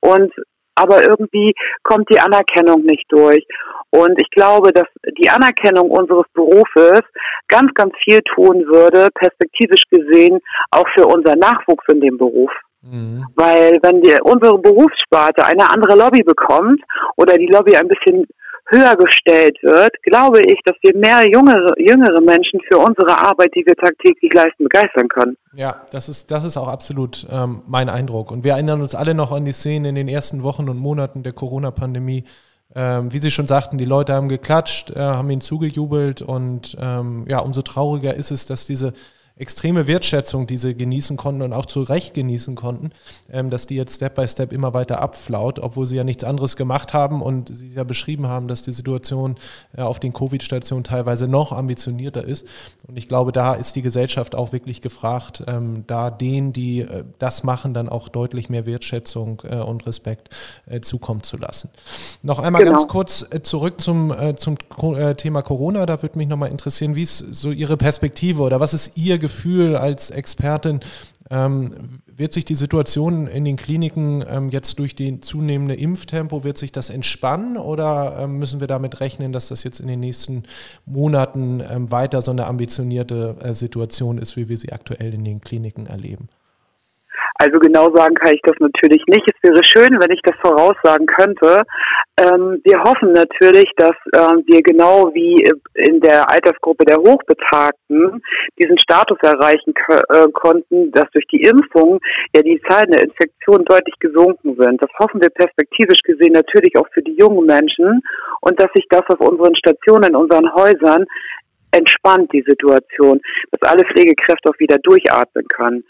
und 0.00 0.32
aber 0.74 1.02
irgendwie 1.02 1.52
kommt 1.82 2.08
die 2.08 2.20
Anerkennung 2.20 2.82
nicht 2.82 3.04
durch. 3.08 3.44
Und 3.90 4.20
ich 4.20 4.30
glaube, 4.30 4.70
dass 4.72 4.86
die 5.20 5.28
Anerkennung 5.28 5.90
unseres 5.90 6.26
Berufes 6.34 7.00
ganz, 7.48 7.72
ganz 7.74 7.92
viel 8.04 8.20
tun 8.34 8.64
würde, 8.66 9.08
perspektivisch 9.14 9.82
gesehen, 9.90 10.38
auch 10.70 10.86
für 10.94 11.06
unseren 11.06 11.38
Nachwuchs 11.40 11.84
in 11.88 12.00
dem 12.00 12.16
Beruf. 12.16 12.52
Mhm. 12.82 13.26
Weil 13.34 13.72
wenn 13.82 14.00
die, 14.02 14.16
unsere 14.22 14.58
Berufssparte 14.58 15.44
eine 15.44 15.70
andere 15.70 15.96
Lobby 15.96 16.22
bekommt 16.22 16.80
oder 17.16 17.36
die 17.36 17.46
Lobby 17.46 17.76
ein 17.76 17.88
bisschen 17.88 18.26
höher 18.70 18.94
gestellt 18.96 19.56
wird, 19.62 19.90
glaube 20.02 20.40
ich, 20.42 20.60
dass 20.64 20.76
wir 20.82 20.96
mehr 20.96 21.22
jüngere, 21.26 21.72
jüngere 21.78 22.20
Menschen 22.20 22.60
für 22.70 22.78
unsere 22.78 23.18
Arbeit, 23.18 23.50
die 23.54 23.64
wir 23.66 23.74
tagtäglich 23.74 24.32
leisten, 24.32 24.64
begeistern 24.64 25.08
können. 25.08 25.36
Ja, 25.54 25.82
das 25.90 26.08
ist, 26.08 26.30
das 26.30 26.44
ist 26.44 26.56
auch 26.56 26.68
absolut 26.68 27.26
ähm, 27.30 27.62
mein 27.66 27.88
Eindruck. 27.88 28.30
Und 28.30 28.44
wir 28.44 28.52
erinnern 28.52 28.80
uns 28.80 28.94
alle 28.94 29.14
noch 29.14 29.32
an 29.32 29.44
die 29.44 29.52
Szenen 29.52 29.86
in 29.86 29.94
den 29.94 30.08
ersten 30.08 30.42
Wochen 30.42 30.68
und 30.68 30.78
Monaten 30.78 31.22
der 31.22 31.32
Corona-Pandemie, 31.32 32.24
ähm, 32.74 33.10
wie 33.12 33.18
Sie 33.18 33.30
schon 33.30 33.46
sagten, 33.46 33.78
die 33.78 33.86
Leute 33.86 34.12
haben 34.12 34.28
geklatscht, 34.28 34.90
äh, 34.90 35.00
haben 35.00 35.30
ihnen 35.30 35.40
zugejubelt 35.40 36.20
und 36.20 36.76
ähm, 36.78 37.24
ja, 37.26 37.38
umso 37.38 37.62
trauriger 37.62 38.12
ist 38.14 38.30
es, 38.30 38.44
dass 38.44 38.66
diese 38.66 38.92
extreme 39.38 39.86
Wertschätzung, 39.86 40.46
die 40.46 40.58
sie 40.58 40.74
genießen 40.74 41.16
konnten 41.16 41.42
und 41.42 41.52
auch 41.52 41.66
zu 41.66 41.82
Recht 41.82 42.14
genießen 42.14 42.54
konnten, 42.54 42.90
ähm, 43.30 43.50
dass 43.50 43.66
die 43.66 43.76
jetzt 43.76 43.96
Step 43.96 44.16
by 44.16 44.26
Step 44.26 44.52
immer 44.52 44.74
weiter 44.74 45.00
abflaut, 45.00 45.58
obwohl 45.58 45.86
sie 45.86 45.96
ja 45.96 46.04
nichts 46.04 46.24
anderes 46.24 46.56
gemacht 46.56 46.92
haben 46.92 47.22
und 47.22 47.54
sie 47.54 47.68
ja 47.68 47.84
beschrieben 47.84 48.26
haben, 48.26 48.48
dass 48.48 48.62
die 48.62 48.72
Situation 48.72 49.36
äh, 49.76 49.82
auf 49.82 50.00
den 50.00 50.12
Covid-Stationen 50.12 50.84
teilweise 50.84 51.28
noch 51.28 51.52
ambitionierter 51.52 52.24
ist. 52.24 52.46
Und 52.86 52.96
ich 52.96 53.08
glaube, 53.08 53.32
da 53.32 53.54
ist 53.54 53.76
die 53.76 53.82
Gesellschaft 53.82 54.34
auch 54.34 54.52
wirklich 54.52 54.80
gefragt, 54.80 55.44
ähm, 55.46 55.84
da 55.86 56.10
denen, 56.10 56.52
die 56.52 56.80
äh, 56.80 57.04
das 57.18 57.44
machen, 57.44 57.74
dann 57.74 57.88
auch 57.88 58.08
deutlich 58.08 58.50
mehr 58.50 58.66
Wertschätzung 58.66 59.42
äh, 59.48 59.56
und 59.56 59.86
Respekt 59.86 60.30
zukommen 60.82 61.22
zu 61.22 61.36
lassen. 61.36 61.70
Noch 62.22 62.38
einmal 62.38 62.62
genau. 62.62 62.76
ganz 62.76 62.88
kurz 62.88 63.26
zurück 63.42 63.80
zum, 63.80 64.12
zum 64.36 64.56
Thema 65.16 65.42
Corona. 65.42 65.86
Da 65.86 66.02
würde 66.02 66.18
mich 66.18 66.28
nochmal 66.28 66.50
interessieren, 66.50 66.94
wie 66.94 67.02
ist 67.02 67.18
so 67.18 67.50
Ihre 67.50 67.76
Perspektive 67.76 68.42
oder 68.42 68.60
was 68.60 68.74
ist 68.74 68.96
Ihr 68.96 69.18
Gefühl? 69.18 69.27
Gefühl 69.28 69.76
als 69.76 70.08
Expertin, 70.08 70.80
ähm, 71.30 72.00
wird 72.06 72.32
sich 72.32 72.46
die 72.46 72.54
Situation 72.54 73.26
in 73.26 73.44
den 73.44 73.56
Kliniken 73.56 74.24
ähm, 74.26 74.48
jetzt 74.48 74.78
durch 74.78 74.94
die 74.94 75.20
zunehmende 75.20 75.74
Impftempo, 75.74 76.44
wird 76.44 76.56
sich 76.56 76.72
das 76.72 76.88
entspannen 76.88 77.58
oder 77.58 78.20
ähm, 78.20 78.38
müssen 78.38 78.60
wir 78.60 78.66
damit 78.66 79.00
rechnen, 79.00 79.32
dass 79.32 79.48
das 79.48 79.64
jetzt 79.64 79.80
in 79.80 79.86
den 79.86 80.00
nächsten 80.00 80.44
Monaten 80.86 81.60
ähm, 81.60 81.90
weiter 81.90 82.22
so 82.22 82.30
eine 82.30 82.46
ambitionierte 82.46 83.36
äh, 83.42 83.52
Situation 83.52 84.16
ist, 84.16 84.36
wie 84.36 84.48
wir 84.48 84.56
sie 84.56 84.72
aktuell 84.72 85.12
in 85.12 85.24
den 85.24 85.42
Kliniken 85.42 85.86
erleben? 85.86 86.28
Also 87.40 87.60
genau 87.60 87.94
sagen 87.94 88.16
kann 88.16 88.34
ich 88.34 88.42
das 88.42 88.56
natürlich 88.58 89.02
nicht. 89.06 89.22
Es 89.26 89.48
wäre 89.48 89.62
schön, 89.62 90.00
wenn 90.00 90.10
ich 90.10 90.20
das 90.22 90.34
voraussagen 90.42 91.06
könnte. 91.06 91.58
Ähm, 92.18 92.60
wir 92.64 92.82
hoffen 92.82 93.12
natürlich, 93.12 93.70
dass 93.76 93.94
ähm, 94.12 94.42
wir 94.46 94.60
genau 94.60 95.14
wie 95.14 95.48
in 95.74 96.00
der 96.00 96.28
Altersgruppe 96.28 96.84
der 96.84 96.96
Hochbetagten 96.96 98.20
diesen 98.58 98.76
Status 98.80 99.18
erreichen 99.22 99.72
äh, 99.86 100.26
konnten, 100.32 100.90
dass 100.90 101.08
durch 101.12 101.26
die 101.28 101.42
Impfung 101.42 102.00
ja 102.34 102.42
die 102.42 102.60
Zahlen 102.68 102.90
der 102.90 103.04
Infektionen 103.04 103.64
deutlich 103.66 103.94
gesunken 104.00 104.56
sind. 104.58 104.82
Das 104.82 104.90
hoffen 104.98 105.22
wir 105.22 105.30
perspektivisch 105.30 106.02
gesehen 106.02 106.32
natürlich 106.32 106.76
auch 106.76 106.88
für 106.92 107.02
die 107.02 107.16
jungen 107.16 107.46
Menschen 107.46 108.02
und 108.40 108.58
dass 108.58 108.72
sich 108.74 108.86
das 108.90 109.02
auf 109.06 109.20
unseren 109.20 109.54
Stationen, 109.54 110.10
in 110.10 110.16
unseren 110.16 110.52
Häusern 110.54 111.04
entspannt, 111.70 112.32
die 112.32 112.44
Situation, 112.48 113.20
dass 113.52 113.70
alle 113.70 113.84
Pflegekräfte 113.84 114.48
auch 114.50 114.58
wieder 114.58 114.78
durchatmen 114.78 115.46
können 115.48 115.84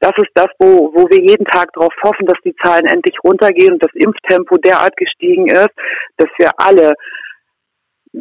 das 0.00 0.12
ist 0.18 0.30
das, 0.34 0.48
wo, 0.58 0.92
wo 0.94 1.08
wir 1.08 1.20
jeden 1.20 1.46
Tag 1.46 1.72
darauf 1.72 1.92
hoffen, 2.02 2.26
dass 2.26 2.38
die 2.44 2.54
Zahlen 2.62 2.86
endlich 2.86 3.16
runtergehen 3.24 3.74
und 3.74 3.82
das 3.82 3.94
Impftempo 3.94 4.56
derart 4.58 4.96
gestiegen 4.96 5.46
ist, 5.46 5.70
dass 6.16 6.28
wir 6.38 6.50
alle 6.58 6.94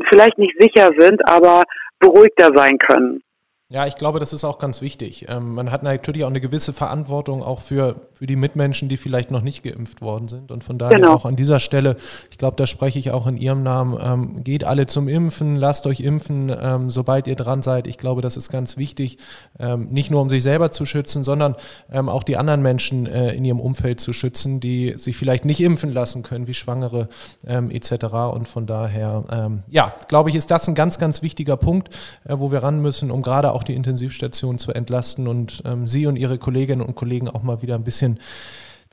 vielleicht 0.10 0.38
nicht 0.38 0.56
sicher 0.60 0.90
sind, 0.98 1.22
aber 1.28 1.64
beruhigter 2.00 2.50
sein 2.56 2.78
können. 2.78 3.22
Ja, 3.68 3.88
ich 3.88 3.96
glaube, 3.96 4.20
das 4.20 4.32
ist 4.32 4.44
auch 4.44 4.60
ganz 4.60 4.82
wichtig. 4.82 5.26
Ähm, 5.28 5.56
man 5.56 5.72
hat 5.72 5.82
natürlich 5.82 6.24
auch 6.24 6.30
eine 6.30 6.40
gewisse 6.40 6.72
Verantwortung 6.72 7.42
auch 7.42 7.62
für, 7.62 7.96
für 8.14 8.28
die 8.28 8.36
Mitmenschen, 8.36 8.90
die 8.90 8.98
vielleicht 8.98 9.32
noch 9.32 9.42
nicht 9.42 9.64
geimpft 9.64 10.04
worden 10.04 10.28
sind. 10.28 10.52
Und 10.52 10.64
von 10.64 10.78
daher 10.78 10.98
genau. 10.98 11.16
auch 11.16 11.26
an 11.26 11.36
dieser 11.36 11.60
Stelle, 11.60 11.96
ich 12.30 12.38
glaube, 12.38 12.58
da 12.58 12.68
spreche 12.68 13.00
ich 13.00 13.10
auch 13.10 13.26
in 13.26 13.38
Ihrem 13.38 13.64
Namen, 13.64 13.98
ähm, 14.00 14.44
geht 14.44 14.66
alle 14.66 14.86
zum 14.86 15.08
Impfen, 15.08 15.56
lasst 15.56 15.88
euch 15.88 16.02
impfen, 16.02 16.56
ähm, 16.56 16.92
sobald 16.92 17.26
ihr 17.26 17.36
dran 17.36 17.64
seid. 17.64 17.88
Ich 17.88 17.98
glaube, 17.98 18.22
das 18.22 18.38
ist 18.38 18.52
ganz 18.52 18.78
wichtig, 18.78 19.18
nicht 19.78 20.12
nur 20.12 20.22
um 20.22 20.30
sich 20.30 20.44
selber 20.44 20.70
zu 20.70 20.86
schützen, 20.86 21.24
sondern 21.24 21.56
auch 21.92 22.24
die 22.24 22.38
anderen 22.38 22.62
Menschen 22.62 23.06
äh, 23.06 23.32
in 23.34 23.46
ihrem 23.46 23.60
Umfeld 23.60 24.00
zu 24.00 24.12
schützen, 24.14 24.60
die 24.60 24.96
sich 24.98 25.16
vielleicht 25.16 25.46
nicht 25.46 25.62
impfen 25.62 25.92
lassen 25.92 26.24
können, 26.24 26.48
wie 26.48 26.54
Schwangere 26.54 27.08
etc. 27.44 28.06
Und 28.34 28.48
von 28.48 28.66
daher, 28.66 29.24
ja, 29.70 29.94
glaube 30.08 30.30
ich, 30.30 30.36
ist 30.36 30.52
das 30.52 30.68
ein 30.68 30.76
ganz, 30.76 31.00
ganz 31.00 31.22
wichtiger 31.22 31.58
Punkt, 31.58 31.96
äh, 32.26 32.36
wo 32.38 32.52
wir 32.52 32.64
ran 32.64 32.82
müssen, 32.82 33.12
um 33.12 33.22
gerade 33.22 33.55
auch 33.56 33.64
die 33.64 33.74
Intensivstation 33.74 34.58
zu 34.58 34.72
entlasten 34.74 35.28
und 35.28 35.64
ähm, 35.66 35.88
Sie 35.88 36.06
und 36.06 36.18
Ihre 36.18 36.38
Kolleginnen 36.38 36.82
und 36.82 36.96
Kollegen 36.96 37.30
auch 37.30 37.42
mal 37.42 37.62
wieder 37.62 37.76
ein 37.76 37.84
bisschen 37.84 38.20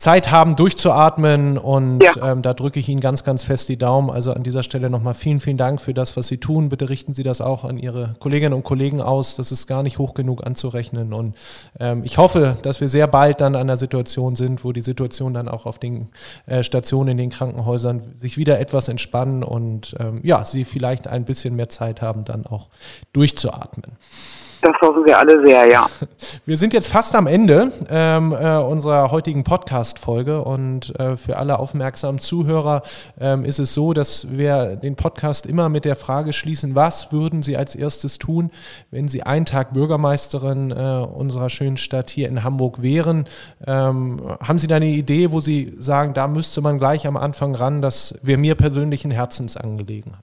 Zeit 0.02 0.32
haben, 0.32 0.56
durchzuatmen. 0.56 1.56
Und 1.56 2.02
ja. 2.02 2.32
ähm, 2.32 2.42
da 2.42 2.54
drücke 2.54 2.80
ich 2.80 2.88
Ihnen 2.88 3.00
ganz, 3.00 3.22
ganz 3.22 3.44
fest 3.44 3.68
die 3.68 3.76
Daumen. 3.76 4.10
Also 4.10 4.32
an 4.32 4.42
dieser 4.42 4.64
Stelle 4.64 4.90
nochmal 4.90 5.14
vielen, 5.14 5.38
vielen 5.38 5.56
Dank 5.56 5.80
für 5.80 5.94
das, 5.94 6.16
was 6.16 6.26
Sie 6.26 6.38
tun. 6.38 6.70
Bitte 6.70 6.88
richten 6.88 7.14
Sie 7.14 7.22
das 7.22 7.40
auch 7.40 7.64
an 7.64 7.78
Ihre 7.78 8.14
Kolleginnen 8.18 8.52
und 8.52 8.64
Kollegen 8.64 9.00
aus. 9.00 9.36
Das 9.36 9.52
ist 9.52 9.68
gar 9.68 9.84
nicht 9.84 9.98
hoch 9.98 10.14
genug 10.14 10.44
anzurechnen. 10.44 11.12
Und 11.12 11.36
ähm, 11.78 12.02
ich 12.04 12.18
hoffe, 12.18 12.56
dass 12.62 12.80
wir 12.80 12.88
sehr 12.88 13.06
bald 13.06 13.40
dann 13.40 13.54
an 13.54 13.68
der 13.68 13.76
Situation 13.76 14.34
sind, 14.34 14.64
wo 14.64 14.72
die 14.72 14.82
Situation 14.82 15.34
dann 15.34 15.46
auch 15.46 15.66
auf 15.66 15.78
den 15.78 16.08
äh, 16.46 16.64
Stationen 16.64 17.10
in 17.10 17.16
den 17.18 17.30
Krankenhäusern 17.30 18.02
sich 18.16 18.36
wieder 18.36 18.58
etwas 18.58 18.88
entspannen 18.88 19.44
und 19.44 19.94
ähm, 20.00 20.18
ja, 20.24 20.44
Sie 20.44 20.64
vielleicht 20.64 21.06
ein 21.06 21.24
bisschen 21.24 21.54
mehr 21.54 21.68
Zeit 21.68 22.02
haben, 22.02 22.24
dann 22.24 22.44
auch 22.44 22.70
durchzuatmen. 23.12 23.92
Das 24.62 24.76
hoffen 24.80 25.04
wir 25.04 25.18
alle 25.18 25.44
sehr, 25.44 25.68
ja. 25.68 25.86
Wir 26.46 26.56
sind 26.56 26.72
jetzt 26.72 26.86
fast 26.86 27.16
am 27.16 27.26
Ende 27.26 27.72
ähm, 27.90 28.32
äh, 28.32 28.58
unserer 28.58 29.10
heutigen 29.10 29.42
Podcast-Folge 29.42 30.40
und 30.40 30.98
äh, 31.00 31.16
für 31.16 31.36
alle 31.36 31.58
aufmerksamen 31.58 32.20
Zuhörer 32.20 32.82
ähm, 33.20 33.44
ist 33.44 33.58
es 33.58 33.74
so, 33.74 33.92
dass 33.92 34.28
wir 34.30 34.76
den 34.76 34.94
Podcast 34.94 35.46
immer 35.46 35.68
mit 35.68 35.84
der 35.84 35.96
Frage 35.96 36.32
schließen, 36.32 36.76
was 36.76 37.12
würden 37.12 37.42
Sie 37.42 37.56
als 37.56 37.74
erstes 37.74 38.18
tun, 38.18 38.52
wenn 38.92 39.08
Sie 39.08 39.24
einen 39.24 39.46
Tag 39.46 39.72
Bürgermeisterin 39.72 40.70
äh, 40.70 40.74
unserer 41.12 41.50
schönen 41.50 41.76
Stadt 41.76 42.10
hier 42.10 42.28
in 42.28 42.44
Hamburg 42.44 42.82
wären? 42.82 43.26
Ähm, 43.66 44.22
haben 44.40 44.60
Sie 44.60 44.68
da 44.68 44.76
eine 44.76 44.86
Idee, 44.86 45.32
wo 45.32 45.40
Sie 45.40 45.74
sagen, 45.76 46.14
da 46.14 46.28
müsste 46.28 46.60
man 46.60 46.78
gleich 46.78 47.08
am 47.08 47.16
Anfang 47.16 47.56
ran, 47.56 47.82
das 47.82 48.14
wäre 48.22 48.38
mir 48.38 48.54
persönlich 48.54 49.04
ein 49.04 49.10
Herzensangelegenheit? 49.10 50.22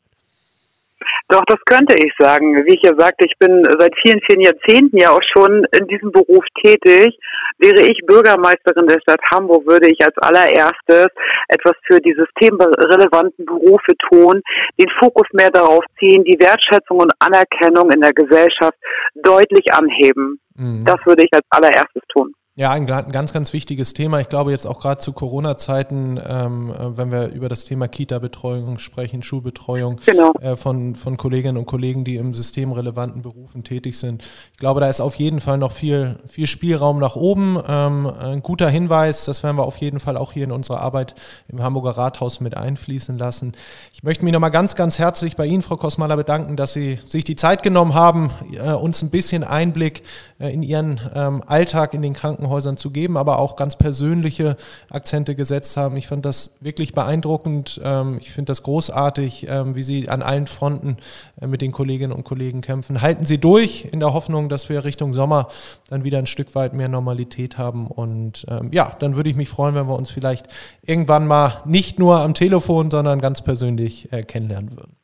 Doch, 1.29 1.43
das 1.45 1.59
könnte 1.65 1.93
ich 2.03 2.11
sagen. 2.17 2.65
Wie 2.65 2.73
ich 2.73 2.81
ja 2.81 2.91
sagte, 2.97 3.25
ich 3.27 3.37
bin 3.37 3.63
seit 3.63 3.93
vielen, 4.01 4.19
vielen 4.27 4.41
Jahrzehnten 4.41 4.97
ja 4.97 5.11
auch 5.11 5.21
schon 5.31 5.63
in 5.77 5.87
diesem 5.87 6.11
Beruf 6.11 6.43
tätig. 6.65 7.19
Wäre 7.59 7.81
ich 7.85 8.01
Bürgermeisterin 8.07 8.87
der 8.87 8.99
Stadt 8.99 9.21
Hamburg, 9.31 9.67
würde 9.67 9.89
ich 9.91 10.03
als 10.03 10.17
allererstes 10.17 11.07
etwas 11.49 11.73
für 11.85 11.99
die 11.99 12.15
systemrelevanten 12.17 13.45
Berufe 13.45 13.93
tun, 14.09 14.41
den 14.81 14.89
Fokus 14.99 15.27
mehr 15.33 15.51
darauf 15.51 15.83
ziehen, 15.99 16.23
die 16.23 16.39
Wertschätzung 16.39 16.97
und 16.97 17.13
Anerkennung 17.19 17.91
in 17.91 18.01
der 18.01 18.13
Gesellschaft 18.13 18.77
deutlich 19.21 19.71
anheben. 19.71 20.39
Mhm. 20.55 20.83
Das 20.85 20.97
würde 21.05 21.23
ich 21.23 21.33
als 21.33 21.45
allererstes 21.51 22.01
tun. 22.11 22.33
Ja, 22.59 22.71
ein, 22.71 22.87
ganz, 22.87 23.31
ganz 23.31 23.53
wichtiges 23.53 23.93
Thema. 23.93 24.19
Ich 24.19 24.27
glaube 24.27 24.51
jetzt 24.51 24.67
auch 24.67 24.81
gerade 24.81 24.99
zu 24.99 25.13
Corona-Zeiten, 25.13 26.19
ähm, 26.21 26.73
äh, 26.77 26.97
wenn 26.97 27.09
wir 27.09 27.29
über 27.29 27.47
das 27.47 27.63
Thema 27.63 27.87
Kita-Betreuung 27.87 28.79
sprechen, 28.79 29.23
Schulbetreuung 29.23 30.01
genau. 30.05 30.33
äh, 30.41 30.57
von, 30.57 30.95
von 30.95 31.15
Kolleginnen 31.15 31.55
und 31.55 31.67
Kollegen, 31.67 32.03
die 32.03 32.17
im 32.17 32.35
systemrelevanten 32.35 33.21
Berufen 33.21 33.63
tätig 33.63 33.97
sind. 33.97 34.23
Ich 34.51 34.57
glaube, 34.57 34.81
da 34.81 34.89
ist 34.89 34.99
auf 34.99 35.15
jeden 35.15 35.39
Fall 35.39 35.57
noch 35.57 35.71
viel, 35.71 36.17
viel 36.25 36.47
Spielraum 36.47 36.99
nach 36.99 37.15
oben. 37.15 37.57
Ähm, 37.65 38.07
ein 38.07 38.43
guter 38.43 38.69
Hinweis, 38.69 39.23
das 39.23 39.41
werden 39.41 39.55
wir 39.55 39.63
auf 39.63 39.77
jeden 39.77 40.01
Fall 40.01 40.17
auch 40.17 40.33
hier 40.33 40.43
in 40.43 40.51
unsere 40.51 40.81
Arbeit 40.81 41.15
im 41.47 41.63
Hamburger 41.63 41.91
Rathaus 41.91 42.41
mit 42.41 42.57
einfließen 42.57 43.17
lassen. 43.17 43.53
Ich 43.93 44.03
möchte 44.03 44.25
mich 44.25 44.33
nochmal 44.33 44.51
ganz, 44.51 44.75
ganz 44.75 44.99
herzlich 44.99 45.37
bei 45.37 45.45
Ihnen, 45.45 45.61
Frau 45.61 45.77
Kosmaler, 45.77 46.17
bedanken, 46.17 46.57
dass 46.57 46.73
Sie 46.73 46.99
sich 47.07 47.23
die 47.23 47.37
Zeit 47.37 47.63
genommen 47.63 47.93
haben, 47.93 48.31
äh, 48.51 48.73
uns 48.73 49.01
ein 49.01 49.11
bisschen 49.11 49.45
Einblick 49.45 50.03
äh, 50.41 50.53
in 50.53 50.61
Ihren 50.61 50.99
ähm, 51.15 51.41
Alltag 51.47 51.93
in 51.93 52.01
den 52.01 52.11
Krankenhäusern 52.11 52.48
Krankenhäusern 52.49 52.77
zu 52.77 52.91
geben, 52.91 53.17
aber 53.17 53.39
auch 53.39 53.55
ganz 53.55 53.77
persönliche 53.77 54.57
Akzente 54.89 55.35
gesetzt 55.35 55.77
haben. 55.77 55.95
Ich 55.97 56.07
fand 56.07 56.25
das 56.25 56.55
wirklich 56.59 56.93
beeindruckend. 56.93 57.79
Ähm, 57.83 58.17
ich 58.19 58.31
finde 58.31 58.49
das 58.49 58.63
großartig, 58.63 59.47
ähm, 59.49 59.75
wie 59.75 59.83
Sie 59.83 60.09
an 60.09 60.21
allen 60.21 60.47
Fronten 60.47 60.97
äh, 61.39 61.47
mit 61.47 61.61
den 61.61 61.71
Kolleginnen 61.71 62.11
und 62.11 62.23
Kollegen 62.23 62.61
kämpfen. 62.61 63.01
Halten 63.01 63.25
Sie 63.25 63.37
durch 63.37 63.87
in 63.91 63.99
der 63.99 64.13
Hoffnung, 64.13 64.49
dass 64.49 64.69
wir 64.69 64.83
Richtung 64.83 65.13
Sommer 65.13 65.47
dann 65.89 66.03
wieder 66.03 66.17
ein 66.17 66.25
Stück 66.25 66.55
weit 66.55 66.73
mehr 66.73 66.89
Normalität 66.89 67.57
haben. 67.57 67.87
Und 67.87 68.45
ähm, 68.49 68.71
ja, 68.73 68.91
dann 68.99 69.15
würde 69.15 69.29
ich 69.29 69.35
mich 69.35 69.49
freuen, 69.49 69.75
wenn 69.75 69.87
wir 69.87 69.95
uns 69.95 70.09
vielleicht 70.09 70.47
irgendwann 70.81 71.27
mal 71.27 71.61
nicht 71.65 71.99
nur 71.99 72.19
am 72.19 72.33
Telefon, 72.33 72.89
sondern 72.89 73.21
ganz 73.21 73.43
persönlich 73.43 74.11
äh, 74.11 74.23
kennenlernen 74.23 74.71
würden. 74.71 74.95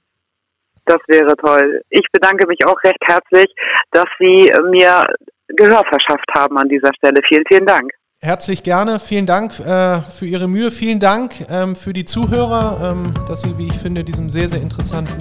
Das 0.87 0.99
wäre 1.07 1.35
toll. 1.37 1.81
Ich 1.89 2.05
bedanke 2.11 2.47
mich 2.47 2.59
auch 2.67 2.77
recht 2.83 3.01
herzlich, 3.07 3.47
dass 3.91 4.05
Sie 4.19 4.51
mir 4.69 5.03
Gehör 5.47 5.83
verschafft 5.89 6.29
haben 6.33 6.57
an 6.57 6.69
dieser 6.69 6.91
Stelle. 6.95 7.19
Vielen, 7.27 7.43
vielen 7.47 7.65
Dank. 7.65 7.91
Herzlich 8.21 8.63
gerne. 8.63 8.99
Vielen 8.99 9.27
Dank 9.27 9.59
äh, 9.59 10.01
für 10.01 10.25
Ihre 10.25 10.47
Mühe. 10.47 10.71
Vielen 10.71 10.99
Dank 10.99 11.33
ähm, 11.49 11.75
für 11.75 11.93
die 11.93 12.05
Zuhörer, 12.05 12.91
ähm, 12.91 13.13
dass 13.27 13.43
Sie, 13.43 13.55
wie 13.57 13.67
ich 13.67 13.77
finde, 13.77 14.03
diesem 14.03 14.31
sehr, 14.31 14.49
sehr 14.49 14.61
interessanten 14.61 15.15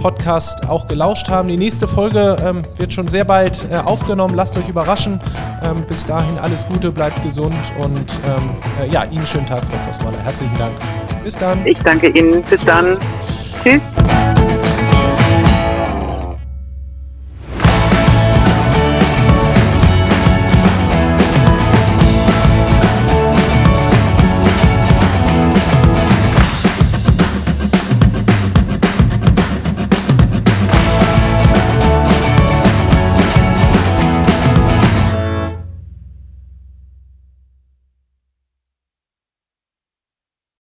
Podcast 0.00 0.66
auch 0.66 0.86
gelauscht 0.86 1.28
haben. 1.28 1.48
Die 1.48 1.56
nächste 1.58 1.86
Folge 1.86 2.36
ähm, 2.42 2.64
wird 2.78 2.92
schon 2.94 3.08
sehr 3.08 3.24
bald 3.24 3.58
äh, 3.70 3.76
aufgenommen. 3.76 4.34
Lasst 4.34 4.56
euch 4.56 4.68
überraschen. 4.68 5.20
Ähm, 5.62 5.84
bis 5.86 6.06
dahin 6.06 6.38
alles 6.38 6.66
Gute, 6.66 6.90
bleibt 6.92 7.22
gesund 7.22 7.58
und 7.78 8.06
ähm, 8.26 8.56
äh, 8.80 8.90
ja, 8.90 9.04
Ihnen 9.04 9.26
schönen 9.26 9.46
Tag, 9.46 9.64
Frau 9.64 9.76
Kostmaler. 9.86 10.18
Herzlichen 10.18 10.56
Dank. 10.56 10.74
Bis 11.24 11.36
dann. 11.36 11.66
Ich 11.66 11.78
danke 11.78 12.08
Ihnen. 12.08 12.42
Bis 12.42 12.60
Tschüss. 12.60 12.64
dann. 12.64 12.98
Tschüss. 13.62 14.45